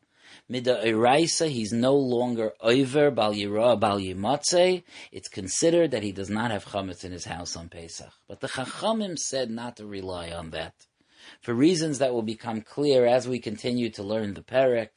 Mida 0.52 0.82
eraisa, 0.84 1.48
he's 1.48 1.72
no 1.72 1.96
longer 1.96 2.52
over 2.60 3.10
bal 3.10 3.32
yira 3.32 3.80
bal 3.80 3.98
yimatze. 3.98 4.82
It's 5.10 5.28
considered 5.30 5.92
that 5.92 6.02
he 6.02 6.12
does 6.12 6.28
not 6.28 6.50
have 6.50 6.66
chametz 6.66 7.04
in 7.04 7.12
his 7.12 7.24
house 7.24 7.56
on 7.56 7.70
Pesach. 7.70 8.12
But 8.28 8.40
the 8.40 8.48
chachamim 8.48 9.18
said 9.18 9.50
not 9.50 9.78
to 9.78 9.86
rely 9.86 10.30
on 10.30 10.50
that. 10.50 10.74
For 11.40 11.54
reasons 11.54 12.00
that 12.00 12.12
will 12.12 12.20
become 12.20 12.60
clear 12.60 13.06
as 13.06 13.26
we 13.26 13.38
continue 13.38 13.88
to 13.92 14.02
learn 14.02 14.34
the 14.34 14.42
perek, 14.42 14.90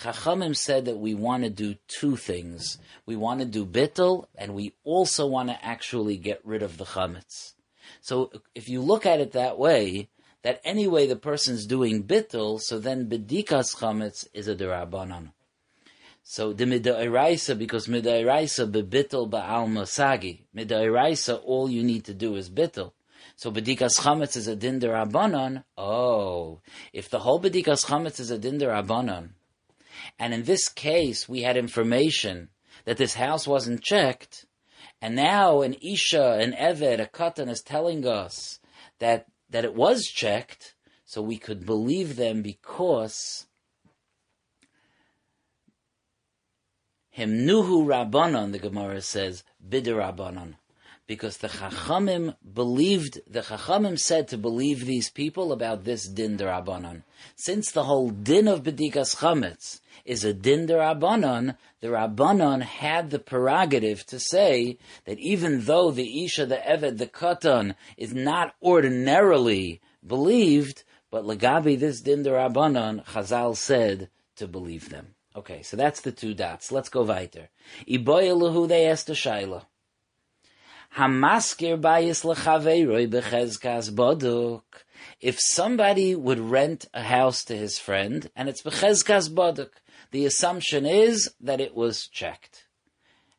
Chachamim 0.00 0.56
said 0.56 0.86
that 0.86 0.96
we 0.96 1.12
want 1.12 1.44
to 1.44 1.50
do 1.50 1.74
two 1.86 2.16
things. 2.16 2.78
We 3.04 3.14
want 3.14 3.40
to 3.40 3.46
do 3.46 3.66
bittel, 3.66 4.24
and 4.34 4.54
we 4.54 4.72
also 4.84 5.26
want 5.26 5.50
to 5.50 5.62
actually 5.62 6.16
get 6.16 6.40
rid 6.44 6.62
of 6.62 6.78
the 6.78 6.86
chametz. 6.86 7.52
So 8.00 8.30
if 8.54 8.70
you 8.70 8.80
look 8.80 9.04
at 9.04 9.20
it 9.20 9.32
that 9.32 9.58
way, 9.58 10.08
that 10.44 10.60
anyway 10.62 11.06
the 11.06 11.16
person's 11.16 11.66
doing 11.66 12.04
bittel, 12.04 12.60
so 12.60 12.78
then 12.78 13.08
bedikas 13.08 13.76
chametz 13.76 14.28
is 14.32 14.46
a 14.46 14.54
derabanan. 14.54 15.32
So 16.22 16.52
the 16.52 16.64
midairaisa, 16.64 17.58
because 17.58 17.88
midairaisa 17.88 18.70
bebittel 18.70 19.28
ba'al 19.28 19.66
masagi. 19.68 20.42
Midairaisa, 20.54 21.40
all 21.44 21.68
you 21.68 21.82
need 21.82 22.04
to 22.04 22.14
do 22.14 22.36
is 22.36 22.50
bittel. 22.50 22.92
So 23.36 23.50
bedikas 23.50 24.00
chametz 24.00 24.36
is 24.36 24.46
a 24.46 24.54
din 24.54 24.80
derabanan. 24.80 25.64
Oh, 25.78 26.60
if 26.92 27.08
the 27.08 27.20
whole 27.20 27.40
bedikas 27.40 27.86
chametz 27.86 28.20
is 28.20 28.30
a 28.30 28.38
din 28.38 28.58
derabanan, 28.58 29.30
and 30.18 30.34
in 30.34 30.44
this 30.44 30.68
case, 30.68 31.26
we 31.26 31.42
had 31.42 31.56
information 31.56 32.50
that 32.84 32.98
this 32.98 33.14
house 33.14 33.46
wasn't 33.48 33.82
checked. 33.82 34.44
And 35.00 35.16
now 35.16 35.62
an 35.62 35.74
Isha, 35.82 36.38
an 36.38 36.52
Eved, 36.52 37.00
a 37.00 37.06
Katan 37.06 37.48
is 37.48 37.62
telling 37.62 38.06
us 38.06 38.60
that, 38.98 39.26
that 39.54 39.64
it 39.64 39.76
was 39.76 40.02
checked. 40.06 40.74
So 41.04 41.22
we 41.22 41.38
could 41.38 41.64
believe 41.64 42.16
them 42.16 42.42
because 42.42 43.46
Himnuhu 47.16 47.86
Rabbanon, 47.86 48.50
the 48.50 48.58
Gemara 48.58 49.00
says, 49.00 49.44
Bidder 49.66 49.94
Rabbanon 49.94 50.54
because 51.06 51.36
the 51.36 51.48
Chachamim 51.48 52.34
believed, 52.52 53.20
the 53.28 53.42
Chachamim 53.42 53.96
said 53.96 54.26
to 54.28 54.38
believe 54.38 54.86
these 54.86 55.10
people 55.10 55.52
about 55.52 55.84
this 55.84 56.08
din 56.08 56.38
derabanan. 56.38 57.02
Since 57.36 57.70
the 57.70 57.84
whole 57.84 58.10
din 58.10 58.48
of 58.48 58.62
Bedikas 58.62 59.16
Chametz 59.16 59.80
is 60.04 60.24
a 60.24 60.34
din 60.34 60.66
derabanan, 60.66 61.56
the 61.80 61.88
Rabbanon 61.88 62.62
had 62.62 63.10
the 63.10 63.18
prerogative 63.18 64.04
to 64.06 64.18
say 64.18 64.78
that 65.04 65.18
even 65.18 65.64
though 65.64 65.90
the 65.90 66.24
Isha, 66.24 66.46
the 66.46 66.56
Eved, 66.56 66.98
the 66.98 67.06
Katan 67.06 67.74
is 67.96 68.12
not 68.12 68.54
ordinarily 68.62 69.80
believed, 70.06 70.84
but 71.10 71.24
Lagabi, 71.24 71.78
this 71.78 72.00
din 72.00 72.24
derabanan, 72.24 73.04
Chazal 73.06 73.56
said 73.56 74.08
to 74.36 74.46
believe 74.46 74.90
them. 74.90 75.14
Okay, 75.36 75.62
so 75.62 75.76
that's 75.76 76.00
the 76.00 76.12
two 76.12 76.34
dots. 76.34 76.70
Let's 76.70 76.88
go 76.88 77.02
weiter. 77.02 77.48
Iboyelahu, 77.88 78.68
they 78.68 78.86
asked 78.86 79.08
a 79.10 79.12
Shaila. 79.12 79.64
Hamaskir 80.96 81.80
bayis 81.80 82.24
lechaveiroi 82.24 83.08
bechezkas 83.08 83.90
boduk. 83.90 84.62
If 85.20 85.40
somebody 85.40 86.14
would 86.14 86.38
rent 86.38 86.86
a 86.94 87.02
house 87.02 87.42
to 87.46 87.56
his 87.56 87.80
friend, 87.80 88.30
and 88.36 88.48
it's 88.48 88.62
bechezkas 88.62 89.28
boduk, 89.28 89.70
the 90.14 90.26
assumption 90.26 90.86
is 90.86 91.34
that 91.40 91.60
it 91.60 91.74
was 91.74 92.06
checked. 92.06 92.68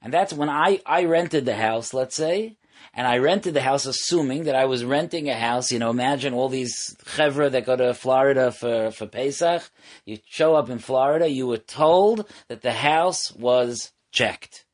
And 0.01 0.13
that's 0.13 0.33
when 0.33 0.49
I, 0.49 0.81
I 0.85 1.05
rented 1.05 1.45
the 1.45 1.55
house, 1.55 1.93
let's 1.93 2.17
say, 2.17 2.57
and 2.93 3.07
I 3.07 3.17
rented 3.19 3.53
the 3.53 3.61
house 3.61 3.85
assuming 3.85 4.43
that 4.43 4.57
I 4.57 4.65
was 4.65 4.83
renting 4.83 5.29
a 5.29 5.39
house. 5.39 5.71
You 5.71 5.79
know, 5.79 5.89
imagine 5.89 6.33
all 6.33 6.49
these 6.49 6.97
chevra 7.05 7.49
that 7.51 7.65
go 7.65 7.77
to 7.77 7.93
Florida 7.93 8.51
for, 8.51 8.91
for 8.91 9.07
Pesach. 9.07 9.63
You 10.05 10.19
show 10.27 10.55
up 10.55 10.69
in 10.69 10.79
Florida, 10.79 11.29
you 11.29 11.47
were 11.47 11.59
told 11.59 12.29
that 12.49 12.61
the 12.61 12.73
house 12.73 13.31
was 13.31 13.93
checked. 14.11 14.65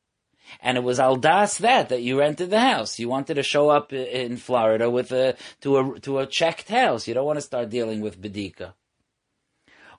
And 0.59 0.77
it 0.77 0.83
was 0.83 0.99
al 0.99 1.17
das 1.17 1.59
that 1.59 1.89
that 1.89 2.01
you 2.01 2.19
rented 2.19 2.49
the 2.49 2.59
house. 2.59 2.97
You 2.97 3.09
wanted 3.09 3.35
to 3.35 3.43
show 3.43 3.69
up 3.69 3.93
in 3.93 4.37
Florida 4.37 4.89
with 4.89 5.11
a 5.11 5.35
to 5.61 5.77
a 5.77 5.99
to 6.01 6.17
a 6.17 6.25
checked 6.25 6.69
house. 6.69 7.07
You 7.07 7.13
don't 7.13 7.25
want 7.25 7.37
to 7.37 7.41
start 7.41 7.69
dealing 7.69 8.01
with 8.01 8.19
bedika. 8.19 8.73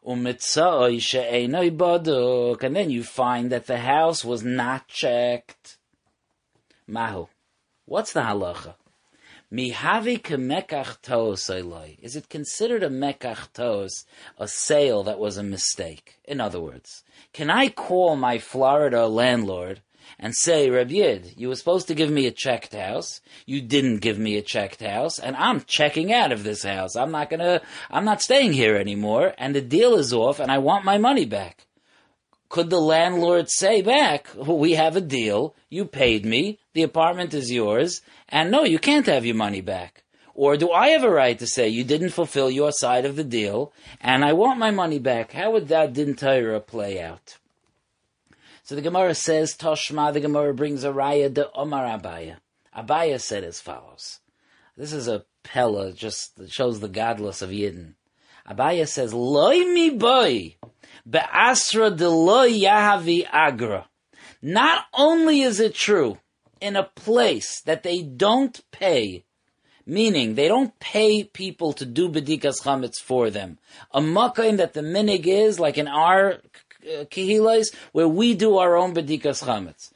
And 0.04 0.26
then 2.76 2.90
you 2.90 3.04
find 3.04 3.52
that 3.52 3.66
the 3.66 3.78
house 3.78 4.24
was 4.24 4.42
not 4.42 4.88
checked. 4.88 5.78
Mahu. 6.86 7.28
What's 7.84 8.12
the 8.12 8.22
halacha? 8.22 8.74
Mihavi 9.52 10.18
kemekach 10.20 11.02
tos 11.02 11.50
Is 12.00 12.16
it 12.16 12.30
considered 12.30 12.82
a 12.82 12.88
mekach 12.88 13.52
tos, 13.52 14.06
a 14.38 14.48
sale 14.48 15.02
that 15.02 15.18
was 15.18 15.36
a 15.36 15.42
mistake? 15.42 16.18
In 16.24 16.40
other 16.40 16.58
words, 16.58 17.04
can 17.34 17.50
I 17.50 17.68
call 17.68 18.16
my 18.16 18.38
Florida 18.38 19.06
landlord 19.06 19.82
and 20.18 20.34
say, 20.34 20.70
Reb 20.70 20.90
Yid, 20.90 21.34
you 21.36 21.48
were 21.48 21.56
supposed 21.56 21.88
to 21.88 21.94
give 21.94 22.10
me 22.10 22.26
a 22.26 22.30
checked 22.30 22.74
house. 22.74 23.20
You 23.46 23.60
didn't 23.60 23.98
give 23.98 24.18
me 24.18 24.36
a 24.36 24.42
checked 24.42 24.82
house, 24.82 25.18
and 25.18 25.36
I'm 25.36 25.62
checking 25.62 26.12
out 26.12 26.32
of 26.32 26.44
this 26.44 26.62
house. 26.62 26.96
I'm 26.96 27.10
not 27.10 27.30
gonna, 27.30 27.60
I'm 27.90 28.04
not 28.04 28.22
staying 28.22 28.52
here 28.52 28.76
anymore, 28.76 29.34
and 29.38 29.54
the 29.54 29.60
deal 29.60 29.94
is 29.94 30.12
off, 30.12 30.40
and 30.40 30.50
I 30.50 30.58
want 30.58 30.84
my 30.84 30.98
money 30.98 31.24
back. 31.24 31.66
Could 32.48 32.68
the 32.68 32.80
landlord 32.80 33.48
say 33.48 33.80
back, 33.80 34.28
we 34.36 34.72
have 34.72 34.94
a 34.94 35.00
deal, 35.00 35.54
you 35.70 35.86
paid 35.86 36.26
me, 36.26 36.58
the 36.74 36.82
apartment 36.82 37.32
is 37.32 37.50
yours, 37.50 38.02
and 38.28 38.50
no, 38.50 38.64
you 38.64 38.78
can't 38.78 39.06
have 39.06 39.24
your 39.24 39.36
money 39.36 39.62
back. 39.62 40.02
Or 40.34 40.56
do 40.56 40.70
I 40.70 40.88
have 40.88 41.04
a 41.04 41.10
right 41.10 41.38
to 41.38 41.46
say 41.46 41.68
you 41.68 41.84
didn't 41.84 42.10
fulfill 42.10 42.50
your 42.50 42.72
side 42.72 43.04
of 43.04 43.16
the 43.16 43.24
deal, 43.24 43.72
and 44.00 44.24
I 44.24 44.32
want 44.32 44.58
my 44.58 44.70
money 44.70 44.98
back? 44.98 45.32
How 45.32 45.50
would 45.50 45.68
that 45.68 45.92
din 45.92 46.14
Torah 46.14 46.60
play 46.60 47.00
out? 47.00 47.38
So 48.64 48.76
the 48.76 48.80
Gemara 48.80 49.14
says, 49.14 49.56
Toshma, 49.56 50.12
the 50.12 50.20
Gemara 50.20 50.54
brings 50.54 50.84
a 50.84 50.92
raya 50.92 51.32
de 51.32 51.50
Omar 51.52 51.84
Abaya. 51.84 52.36
Abaya 52.76 53.20
said 53.20 53.42
as 53.42 53.60
follows. 53.60 54.20
This 54.76 54.92
is 54.92 55.08
a 55.08 55.24
pella, 55.42 55.92
just 55.92 56.48
shows 56.48 56.78
the 56.78 56.88
gadlus 56.88 57.42
of 57.42 57.50
Yidden. 57.50 57.94
Abaya 58.48 58.86
says, 58.86 59.12
Loi 59.12 59.64
mi 59.64 59.90
boy, 59.90 60.56
be'asra 61.04 61.90
de 61.90 62.08
lo 62.08 62.46
yahavi 62.46 63.26
agra. 63.32 63.88
Not 64.40 64.84
only 64.94 65.40
is 65.40 65.58
it 65.58 65.74
true 65.74 66.18
in 66.60 66.76
a 66.76 66.84
place 66.84 67.60
that 67.62 67.82
they 67.82 68.02
don't 68.02 68.60
pay, 68.70 69.24
meaning 69.84 70.34
they 70.34 70.48
don't 70.48 70.78
pay 70.78 71.24
people 71.24 71.72
to 71.72 71.84
do 71.84 72.08
bedikas 72.08 72.62
chametz 72.62 73.00
for 73.00 73.30
them. 73.30 73.58
A 73.90 74.00
makkah 74.00 74.56
that 74.56 74.74
the 74.74 74.80
minig 74.80 75.26
is, 75.26 75.58
like 75.58 75.78
in 75.78 75.88
our 75.88 76.38
kehilas 76.84 77.74
where 77.92 78.08
we 78.08 78.34
do 78.34 78.58
our 78.58 78.76
own 78.76 78.94
bedikas 78.94 79.42
chametz. 79.44 79.92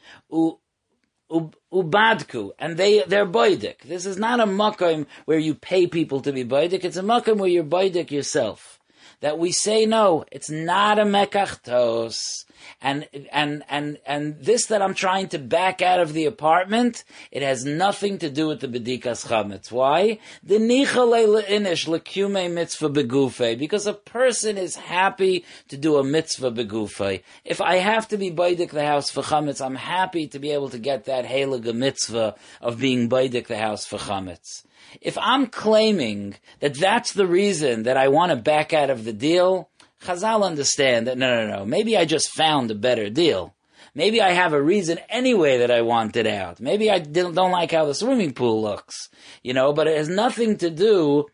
Ubadku, 1.73 2.52
and 2.59 2.76
they, 2.76 3.02
they're 3.02 3.26
boidik. 3.26 3.81
This 3.81 4.07
is 4.07 4.16
not 4.16 4.38
a 4.38 4.47
makom 4.47 5.07
where 5.25 5.38
you 5.38 5.55
pay 5.55 5.87
people 5.87 6.21
to 6.21 6.33
be 6.33 6.45
boidik, 6.45 6.85
it's 6.85 6.97
a 6.97 7.02
makom 7.02 7.38
where 7.38 7.49
you're 7.49 7.64
boidik 7.64 8.11
yourself 8.11 8.75
that 9.21 9.39
we 9.39 9.53
say 9.53 9.87
no, 9.87 10.25
it's 10.31 10.51
not 10.51 10.99
a 10.99 11.05
mekachtos. 11.05 12.45
And, 12.81 13.09
and, 13.33 13.65
and, 13.69 13.99
and 14.07 14.43
this 14.43 14.67
that 14.67 14.83
I'm 14.83 14.95
trying 14.95 15.29
to 15.29 15.39
back 15.39 15.83
out 15.83 16.01
of 16.01 16.13
the 16.13 16.25
apartment, 16.25 17.05
it 17.31 17.43
has 17.43 17.65
nothing 17.65 18.19
to 18.19 18.31
do 18.31 18.49
with 18.49 18.61
the 18.61 18.69
bedikas 18.69 19.27
chametz. 19.27 19.71
Why? 19.71 20.19
The 20.43 20.59
nichale 20.59 21.43
leinish 21.43 21.87
lekume 21.87 22.52
mitzvah 22.52 22.91
begufe. 22.91 23.59
Because 23.59 23.87
a 23.87 23.95
person 23.95 24.59
is 24.59 24.76
happy 24.76 25.45
to 25.69 25.76
do 25.76 25.97
a 25.97 26.05
mitzvah 26.05 26.52
begufe. 26.52 27.23
If 27.45 27.61
I 27.61 27.76
have 27.76 28.09
to 28.09 28.17
be 28.17 28.31
baidik 28.31 28.71
the 28.71 28.87
house 28.87 29.11
for 29.11 29.23
chametz, 29.23 29.65
I'm 29.65 29.76
happy 29.76 30.26
to 30.29 30.39
be 30.39 30.50
able 30.50 30.71
to 30.71 30.79
get 30.79 31.05
that 31.05 31.25
heilige 31.25 31.75
mitzvah 31.75 32.35
of 32.61 32.79
being 32.79 33.09
baidik 33.09 33.47
the 33.47 33.59
house 33.59 33.87
for 33.87 33.99
chametz. 33.99 34.65
If 35.00 35.17
I'm 35.19 35.47
claiming 35.47 36.37
that 36.61 36.75
that's 36.75 37.13
the 37.13 37.26
reason 37.26 37.85
that 37.85 37.97
I 37.97 38.09
want 38.09 38.30
to 38.30 38.37
back 38.37 38.73
out 38.73 38.91
of 38.91 39.04
the 39.04 39.13
deal, 39.13 39.69
Chazal 40.02 40.45
understand 40.45 41.06
that 41.06 41.19
no, 41.19 41.47
no, 41.47 41.59
no, 41.59 41.65
maybe 41.65 41.97
I 41.97 42.04
just 42.04 42.30
found 42.30 42.71
a 42.71 42.75
better 42.75 43.11
deal. 43.11 43.54
Maybe 43.95 44.21
I 44.21 44.32
have 44.32 44.52
a 44.52 44.63
reason 44.63 44.99
anyway 45.09 45.59
that 45.59 45.71
I 45.71 45.80
want 45.80 46.17
it 46.17 46.26
out. 46.26 46.61
Maybe 46.61 46.91
I 46.91 46.99
don't 46.99 47.35
like 47.35 47.73
how 47.73 47.87
the 47.87 47.95
swimming 47.95 48.35
pool 48.35 48.61
looks, 48.61 49.09
you 49.43 49.54
know, 49.54 49.73
but 49.73 49.87
it 49.87 49.97
has 49.97 50.09
nothing 50.09 50.59
to 50.59 50.69
do 50.69 51.26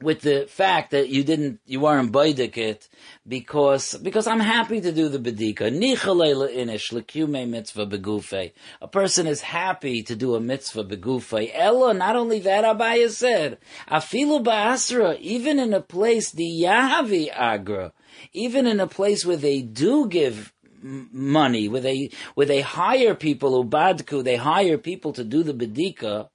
with 0.00 0.20
the 0.20 0.46
fact 0.48 0.92
that 0.92 1.08
you 1.08 1.24
didn't, 1.24 1.60
you 1.66 1.80
weren't 1.80 2.12
baidik 2.12 2.56
it 2.56 2.88
because, 3.26 3.94
because 3.96 4.28
I'm 4.28 4.38
happy 4.40 4.80
to 4.80 4.92
do 4.92 5.08
the 5.08 5.18
bedika. 5.18 5.72
inish 5.72 7.48
mitzvah 7.48 7.86
begufe. 7.86 8.52
A 8.80 8.88
person 8.88 9.26
is 9.26 9.40
happy 9.40 10.04
to 10.04 10.14
do 10.14 10.36
a 10.36 10.40
mitzvah 10.40 10.84
begufe. 10.84 11.50
Ella, 11.52 11.94
not 11.94 12.14
only 12.14 12.38
that, 12.40 12.64
Abaya 12.64 13.10
said, 13.10 13.58
afilu 13.90 14.44
ba'asra, 14.44 15.18
even 15.18 15.58
in 15.58 15.74
a 15.74 15.80
place, 15.80 16.30
the 16.30 16.48
yahavi 16.62 17.28
agra, 17.32 17.92
even 18.32 18.68
in 18.68 18.78
a 18.78 18.86
place 18.86 19.26
where 19.26 19.36
they 19.36 19.62
do 19.62 20.06
give 20.08 20.52
money, 20.80 21.68
where 21.68 21.80
they, 21.80 22.10
where 22.34 22.46
they 22.46 22.60
hire 22.60 23.16
people, 23.16 23.64
ubadku, 23.64 24.22
they 24.22 24.36
hire 24.36 24.78
people 24.78 25.12
to 25.12 25.24
do 25.24 25.42
the 25.42 25.52
bedika, 25.54 26.28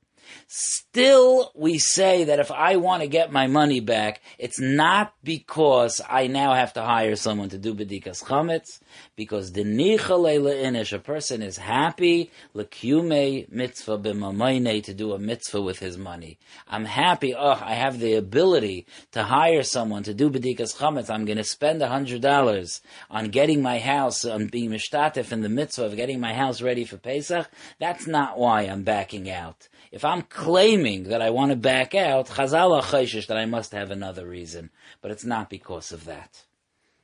Still, 0.48 1.52
we 1.56 1.80
say 1.80 2.26
that 2.26 2.40
if 2.40 2.52
I 2.52 2.76
want 2.76 3.02
to 3.02 3.08
get 3.08 3.32
my 3.32 3.48
money 3.48 3.80
back, 3.80 4.22
it's 4.38 4.60
not 4.60 5.14
because 5.24 6.02
I 6.08 6.28
now 6.28 6.54
have 6.54 6.74
to 6.74 6.82
hire 6.84 7.16
someone 7.16 7.50
to 7.50 7.58
do 7.58 7.74
bedikas 7.74 8.24
chametz, 8.24 8.80
because 9.16 9.52
the 9.54 9.64
inish, 9.64 10.94
a 10.94 11.00
person 11.00 11.42
is 11.42 11.58
happy, 11.58 12.32
lekume 12.56 13.52
mitzvah 13.52 13.98
b'mamayne, 13.98 14.84
to 14.84 14.94
do 14.94 15.14
a 15.14 15.20
mitzvah 15.20 15.62
with 15.62 15.80
his 15.80 15.98
money. 15.98 16.38
I'm 16.68 16.86
happy, 16.86 17.34
oh, 17.34 17.60
I 17.60 17.74
have 17.74 18.00
the 18.00 18.14
ability 18.14 18.86
to 19.14 19.24
hire 19.24 19.64
someone 19.64 20.04
to 20.04 20.14
do 20.14 20.30
bedikas 20.30 20.76
chametz. 20.76 21.10
I'm 21.10 21.26
going 21.26 21.38
to 21.38 21.44
spend 21.44 21.82
a 21.82 21.88
hundred 21.88 22.22
dollars 22.22 22.82
on 23.10 23.30
getting 23.30 23.62
my 23.62 23.80
house, 23.80 24.26
on 24.26 24.48
being 24.48 24.70
mishtatif 24.70 25.32
in 25.32 25.42
the 25.42 25.50
mitzvah 25.50 25.86
of 25.86 25.96
getting 25.96 26.20
my 26.20 26.34
house 26.34 26.62
ready 26.62 26.86
for 26.86 26.98
Pesach. 26.98 27.50
That's 27.80 28.06
not 28.08 28.38
why 28.38 28.62
I'm 28.64 28.84
backing 28.84 29.30
out. 29.30 29.68
If 29.94 30.04
I'm 30.04 30.24
claiming 30.24 31.04
that 31.10 31.22
I 31.22 31.30
want 31.30 31.52
to 31.52 31.56
back 31.56 31.94
out, 31.94 32.26
Chazal 32.26 32.82
chayshish 32.82 33.28
that 33.28 33.38
I 33.38 33.46
must 33.46 33.74
have 33.74 33.92
another 33.92 34.26
reason, 34.26 34.72
but 35.04 35.12
it's 35.12 35.24
not 35.24 35.52
because 35.52 35.92
of 35.92 36.06
that. 36.06 36.46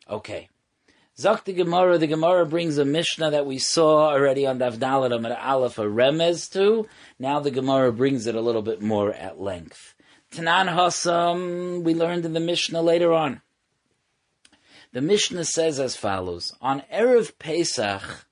Okay. 0.10 0.50
Zok 1.16 1.44
the 1.44 1.54
Gemara, 1.54 2.00
the 2.00 2.08
Gemara 2.08 2.48
brings 2.48 2.80
a 2.80 2.86
Mishnah 2.86 3.30
that 3.30 3.46
we 3.46 3.60
saw 3.60 4.10
already 4.10 4.48
on 4.48 4.58
Davdalat 4.58 5.16
Amar 5.16 5.38
Aleph, 5.40 5.78
a 5.78 5.84
remez 5.84 6.52
to. 6.54 6.88
Now 7.20 7.40
the 7.40 7.52
Gemara 7.52 7.94
brings 7.94 8.26
it 8.26 8.34
a 8.34 8.42
little 8.42 8.64
bit 8.64 8.82
more 8.82 9.14
at 9.14 9.40
length. 9.40 9.94
Tanan 10.32 10.74
Hasam, 10.74 11.84
we 11.84 11.94
learned 11.94 12.26
in 12.26 12.34
the 12.34 12.40
Mishnah 12.40 12.82
later 12.82 13.14
on. 13.14 13.44
The 14.94 15.02
Mishnah 15.02 15.46
says 15.46 15.80
as 15.80 15.96
follows, 15.96 16.56
on 16.60 16.82
Erev 16.92 17.38
Pesach, 17.38 18.26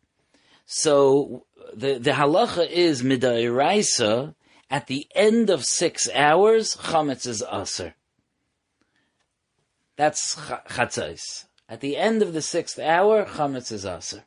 so 0.65 1.45
the, 1.75 1.99
the 1.99 2.11
halacha 2.11 2.67
is 2.67 3.03
midairaisa 3.03 4.33
at 4.69 4.87
the 4.87 5.07
end 5.15 5.49
of 5.49 5.63
six 5.63 6.09
hours, 6.13 6.75
chametz 6.75 7.25
is 7.25 7.43
aser. 7.51 7.95
That's 9.95 10.35
chatzais. 10.35 11.45
At 11.69 11.81
the 11.81 11.97
end 11.97 12.21
of 12.21 12.33
the 12.33 12.41
sixth 12.41 12.79
hour, 12.79 13.25
chametz 13.25 13.71
is 13.71 13.85
aser. 13.85 14.23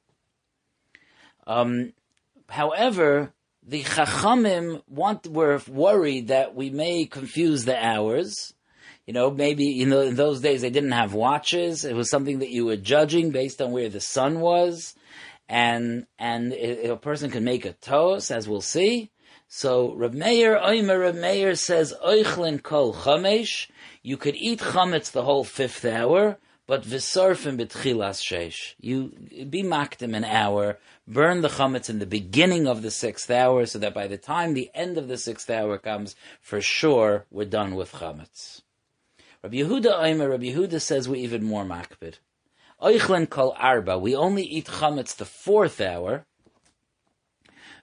Um, 1.47 1.93
however, 2.49 3.33
the 3.63 3.83
chachamim 3.83 4.83
want 4.89 5.27
were 5.27 5.61
worried 5.69 6.29
that 6.29 6.55
we 6.55 6.71
may 6.71 7.05
confuse 7.05 7.65
the 7.65 7.83
hours. 7.83 8.55
You 9.07 9.15
know, 9.15 9.31
maybe 9.31 9.65
you 9.65 9.87
know 9.87 10.01
in 10.01 10.15
those 10.15 10.41
days 10.41 10.63
they 10.63 10.71
didn't 10.71 10.93
have 10.93 11.15
watches. 11.15 11.85
It 11.85 11.95
was 11.95 12.11
something 12.11 12.39
that 12.39 12.51
you 12.51 12.65
were 12.65 12.77
judging 12.77 13.31
based 13.31 13.61
on 13.61 13.73
where 13.73 13.89
the 13.89 14.01
sun 14.01 14.41
was, 14.41 14.95
and 15.49 16.07
and 16.19 16.53
a 16.53 16.97
person 16.97 17.31
can 17.31 17.45
make 17.45 17.65
a 17.65 17.73
toast, 17.73 18.31
as 18.31 18.49
we'll 18.49 18.61
see. 18.61 19.11
So 19.53 19.95
Rav 19.95 20.15
Meir, 20.15 20.57
Oimer 20.57 21.01
Rav 21.01 21.17
Meir 21.17 21.57
says, 21.57 21.93
Oichlin 22.07 22.63
kol 22.63 22.95
chamesh, 22.95 23.69
you 24.01 24.17
could 24.17 24.37
eat 24.37 24.61
chametz 24.61 25.11
the 25.11 25.25
whole 25.25 25.43
fifth 25.43 25.85
hour, 25.85 26.39
But 26.69 26.85
v'sarfim 26.85 27.59
b'tchilas 27.59 28.23
sheish. 28.23 28.75
You 28.81 29.09
be 29.51 29.65
makdim 29.65 30.15
an 30.15 30.23
hour, 30.23 30.79
burn 31.09 31.41
the 31.41 31.49
chametz 31.49 31.91
in 31.91 31.99
the 31.99 32.07
beginning 32.07 32.69
of 32.69 32.83
the 32.83 32.93
sixth 32.93 33.29
hour, 33.29 33.67
so 33.67 33.81
that 33.81 33.93
by 33.93 34.07
the 34.07 34.17
time 34.17 34.55
the 34.55 34.71
end 34.73 34.97
of 34.97 35.09
the 35.09 35.19
sixth 35.19 35.51
hour 35.51 35.79
comes, 35.79 36.15
for 36.41 36.61
sure 36.61 37.27
we're 37.29 37.45
done 37.45 37.75
with 37.75 37.91
chametz. 37.91 38.63
Rabbi 39.43 39.57
Yehuda 39.57 40.01
Aimer, 40.01 40.29
Rabbi 40.29 40.53
Yehuda 40.53 40.81
says 40.81 41.09
we're 41.09 41.17
even 41.17 41.43
more 41.43 41.65
makbid. 41.65 42.19
Oichlen 42.81 43.29
kol 43.29 43.57
arba. 43.59 43.99
We 43.99 44.15
only 44.15 44.45
eat 44.45 44.67
chametz 44.67 45.17
the 45.17 45.25
fourth 45.25 45.81
hour. 45.81 46.25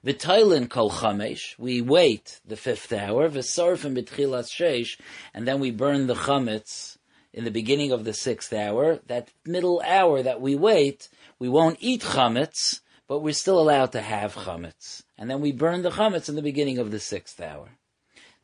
V'tailin 0.05 0.69
kol 0.69 0.91
chamesh. 0.91 1.57
We 1.57 1.81
wait 1.81 2.39
the 2.45 2.55
fifth 2.55 2.93
hour. 2.93 3.29
V'sarfim 3.29 3.97
b'tchilas 3.97 4.49
sheish. 4.49 4.99
And 5.33 5.47
then 5.47 5.59
we 5.59 5.71
burn 5.71 6.07
the 6.07 6.15
chametz 6.15 6.97
in 7.33 7.43
the 7.43 7.51
beginning 7.51 7.91
of 7.91 8.03
the 8.03 8.13
sixth 8.13 8.51
hour, 8.51 8.99
that 9.07 9.29
middle 9.45 9.79
hour 9.85 10.23
that 10.23 10.41
we 10.41 10.55
wait, 10.55 11.07
we 11.37 11.47
won't 11.47 11.77
eat 11.79 12.01
chametz, 12.01 12.81
but 13.07 13.19
we're 13.19 13.33
still 13.33 13.59
allowed 13.59 13.91
to 13.91 14.01
have 14.01 14.33
chametz. 14.33 15.03
And 15.17 15.29
then 15.29 15.39
we 15.39 15.51
burn 15.51 15.83
the 15.83 15.91
chametz 15.91 16.29
in 16.29 16.35
the 16.35 16.41
beginning 16.41 16.79
of 16.79 16.89
the 16.89 16.99
sixth 16.99 17.39
hour. 17.39 17.69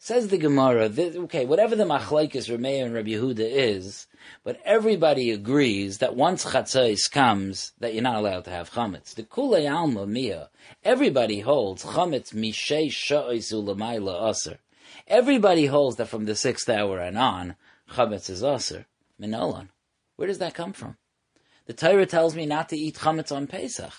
Says 0.05 0.27
the 0.27 0.37
Gemara, 0.37 0.91
okay, 0.99 1.45
whatever 1.45 1.77
the 1.77 1.85
machlaikis 1.85 2.49
Rameir 2.49 2.83
and 2.83 2.93
Rabbi 2.93 3.11
Yehuda 3.11 3.39
is, 3.39 4.05
but 4.43 4.59
everybody 4.65 5.31
agrees 5.31 5.99
that 5.99 6.13
once 6.13 6.43
chatzais 6.43 7.09
comes, 7.09 7.71
that 7.79 7.93
you're 7.93 8.03
not 8.03 8.17
allowed 8.17 8.43
to 8.43 8.51
have 8.51 8.71
chametz. 8.71 9.15
The 9.15 9.23
kulei 9.23 9.73
alma 9.73 10.05
mia, 10.05 10.49
everybody 10.83 11.39
holds 11.39 11.85
chametz 11.85 12.33
mishei 12.33 12.91
sha'is 12.91 13.53
ulamayla 13.53 14.29
aser. 14.29 14.57
Everybody 15.07 15.67
holds 15.67 15.95
that 15.95 16.09
from 16.09 16.25
the 16.25 16.35
sixth 16.35 16.67
hour 16.67 16.99
and 16.99 17.17
on, 17.17 17.55
chametz 17.91 18.29
is 18.29 18.43
aser. 18.43 18.87
Minolan. 19.17 19.69
Where 20.17 20.27
does 20.27 20.39
that 20.39 20.53
come 20.53 20.73
from? 20.73 20.97
The 21.65 21.73
Torah 21.73 22.05
tells 22.05 22.35
me 22.35 22.45
not 22.45 22.67
to 22.67 22.77
eat 22.77 22.95
chametz 22.95 23.33
on 23.33 23.47
Pesach. 23.47 23.93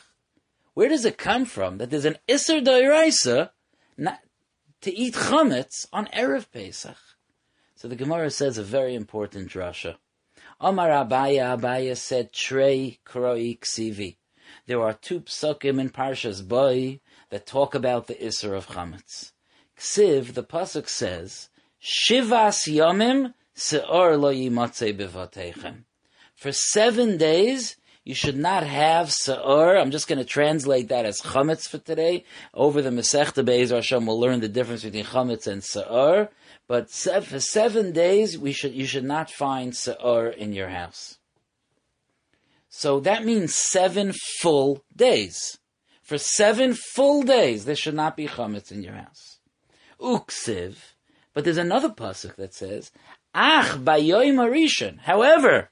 Where 0.75 0.90
does 0.90 1.07
it 1.07 1.17
come 1.17 1.47
from 1.47 1.79
that 1.79 1.88
there's 1.88 2.05
an 2.05 2.19
iser 2.29 2.61
doiraisa 2.61 3.53
to 4.85 4.94
eat 4.94 5.14
chametz 5.14 5.87
on 5.92 6.07
erev 6.14 6.51
Pesach? 6.53 6.99
So 7.75 7.88
the 7.88 7.97
Gemara 7.97 8.31
says 8.31 8.59
a 8.59 8.62
very 8.62 8.94
important 8.94 9.51
drasha. 9.51 9.97
Amar 10.61 10.90
Abaya 10.90 11.59
Abaya 11.59 11.97
said 11.97 12.35
trei 12.35 12.99
kroi 13.07 13.59
ksivi. 13.59 14.16
There 14.66 14.83
are 14.83 14.92
two 14.92 15.20
psukim 15.20 15.81
in 15.81 15.88
Parshas 15.88 16.47
Boi 16.47 17.01
that 17.31 17.47
talk 17.47 17.75
about 17.75 18.09
the 18.09 18.27
iser 18.27 18.55
of 18.55 18.68
chametz. 18.68 19.33
Ksiv, 19.79 20.35
the 20.35 20.44
pasuk 20.44 20.87
says, 20.88 21.49
Shivas 21.83 22.68
yomim 22.68 23.33
se'or 23.55 24.18
lo 24.18 24.33
yimatzei 24.33 25.85
For 26.37 26.53
seven 26.53 27.16
days, 27.16 27.77
you 28.05 28.14
should 28.14 28.37
not 28.37 28.64
have 28.64 29.11
se'or. 29.11 29.79
I'm 29.79 29.90
just 29.90 30.09
going 30.09 30.19
to 30.19 30.27
translate 30.27 30.88
that 30.88 31.07
as 31.07 31.23
chametz 31.23 31.67
for 31.67 31.79
today. 31.79 32.25
Over 32.53 32.83
the 32.83 32.90
Masechta 32.90 33.43
Beis 33.43 33.71
Hashem, 33.71 34.05
we'll 34.05 34.21
learn 34.21 34.40
the 34.40 34.49
difference 34.49 34.85
between 34.85 35.07
chametz 35.07 35.47
and 35.47 35.64
se'or. 35.64 36.29
But 36.69 36.90
for 36.90 37.40
seven 37.40 37.93
days, 37.93 38.38
we 38.38 38.53
should, 38.53 38.75
you 38.75 38.85
should 38.85 39.05
not 39.05 39.31
find 39.31 39.75
se'or 39.75 40.29
in 40.29 40.53
your 40.53 40.69
house. 40.69 41.19
So 42.69 43.01
that 43.01 43.25
means 43.25 43.55
seven 43.55 44.12
full 44.40 44.85
days. 44.95 45.59
For 46.03 46.19
seven 46.19 46.75
full 46.75 47.23
days, 47.23 47.64
there 47.64 47.77
should 47.77 47.95
not 47.95 48.19
be 48.19 48.27
chametz 48.27 48.71
in 48.71 48.83
your 48.83 48.95
house. 48.95 49.38
Uksiv. 49.99 50.77
But 51.33 51.45
there's 51.45 51.57
another 51.57 51.88
pasuk 51.88 52.37
that 52.37 52.53
says, 52.53 52.93
Ach 53.35 53.79
bayoim 53.79 54.37
harishon. 54.37 54.99
However, 55.01 55.71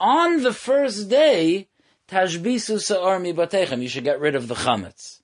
on 0.00 0.42
the 0.42 0.54
first 0.54 1.10
day, 1.10 1.68
tashbisu 2.08 2.80
sa'ar 2.80 3.18
mi 3.18 3.32
You 3.32 3.88
should 3.88 4.04
get 4.04 4.20
rid 4.20 4.34
of 4.34 4.48
the 4.48 4.54
chametz. 4.54 5.20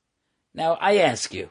Now 0.54 0.74
I 0.80 0.98
ask 0.98 1.32
you, 1.32 1.50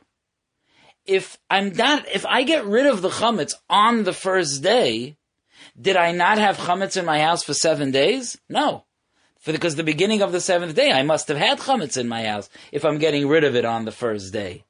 if 1.06 1.38
I'm 1.50 1.74
not, 1.74 2.08
if 2.08 2.26
I 2.26 2.44
get 2.44 2.66
rid 2.66 2.86
of 2.86 3.02
the 3.02 3.10
chametz 3.10 3.54
on 3.70 4.04
the 4.04 4.14
first 4.14 4.62
day, 4.62 5.18
did 5.80 5.96
I 5.96 6.12
not 6.12 6.38
have 6.38 6.58
chametz 6.58 6.98
in 6.98 7.06
my 7.06 7.20
house 7.20 7.44
for 7.44 7.54
seven 7.54 7.92
days? 7.92 8.38
No. 8.50 8.86
For, 9.40 9.54
because 9.54 9.76
the 9.76 9.84
beginning 9.84 10.22
of 10.22 10.32
the 10.32 10.42
seventh 10.42 10.76
day, 10.76 10.92
I 10.92 11.04
must 11.04 11.30
have 11.30 11.38
had 11.38 11.60
chametz 11.60 11.98
in 11.98 12.08
my 12.08 12.26
house 12.26 12.50
if 12.72 12.84
I'm 12.84 12.98
getting 12.98 13.28
rid 13.28 13.44
of 13.44 13.56
it 13.56 13.66
on 13.66 13.86
the 13.86 13.92
first 13.92 14.34
day. 14.34 14.66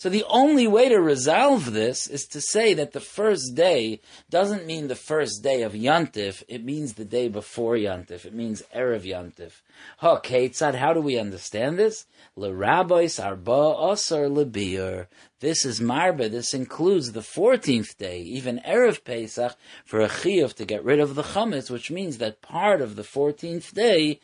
So 0.00 0.08
the 0.08 0.24
only 0.30 0.66
way 0.66 0.88
to 0.88 0.98
resolve 0.98 1.74
this 1.74 2.06
is 2.06 2.26
to 2.28 2.40
say 2.40 2.72
that 2.72 2.92
the 2.92 3.00
first 3.00 3.54
day 3.54 4.00
doesn't 4.30 4.64
mean 4.66 4.88
the 4.88 4.94
first 4.94 5.42
day 5.42 5.60
of 5.60 5.74
Yantif, 5.74 6.42
it 6.48 6.64
means 6.64 6.94
the 6.94 7.04
day 7.04 7.28
before 7.28 7.74
Yantif. 7.74 8.24
It 8.24 8.32
means 8.32 8.62
Erev 8.74 9.02
Yantif. 9.02 9.60
Ha, 9.98 10.18
Ketzad, 10.20 10.74
how 10.76 10.94
do 10.94 11.02
we 11.02 11.18
understand 11.18 11.78
this? 11.78 12.06
L'rabois 12.34 13.22
arba 13.22 13.50
osar 13.50 14.32
lebir. 14.32 15.06
This 15.40 15.66
is 15.66 15.80
marba, 15.80 16.30
this 16.30 16.54
includes 16.54 17.12
the 17.12 17.20
14th 17.20 17.98
day, 17.98 18.22
even 18.22 18.58
Erev 18.66 19.04
Pesach, 19.04 19.54
for 19.84 20.00
a 20.00 20.08
chiyuv 20.08 20.54
to 20.54 20.64
get 20.64 20.82
rid 20.82 21.00
of 21.00 21.14
the 21.14 21.22
chametz, 21.22 21.70
which 21.70 21.90
means 21.90 22.16
that 22.16 22.40
part 22.40 22.80
of 22.80 22.96
the 22.96 23.02
14th 23.02 23.74
day 23.74 24.18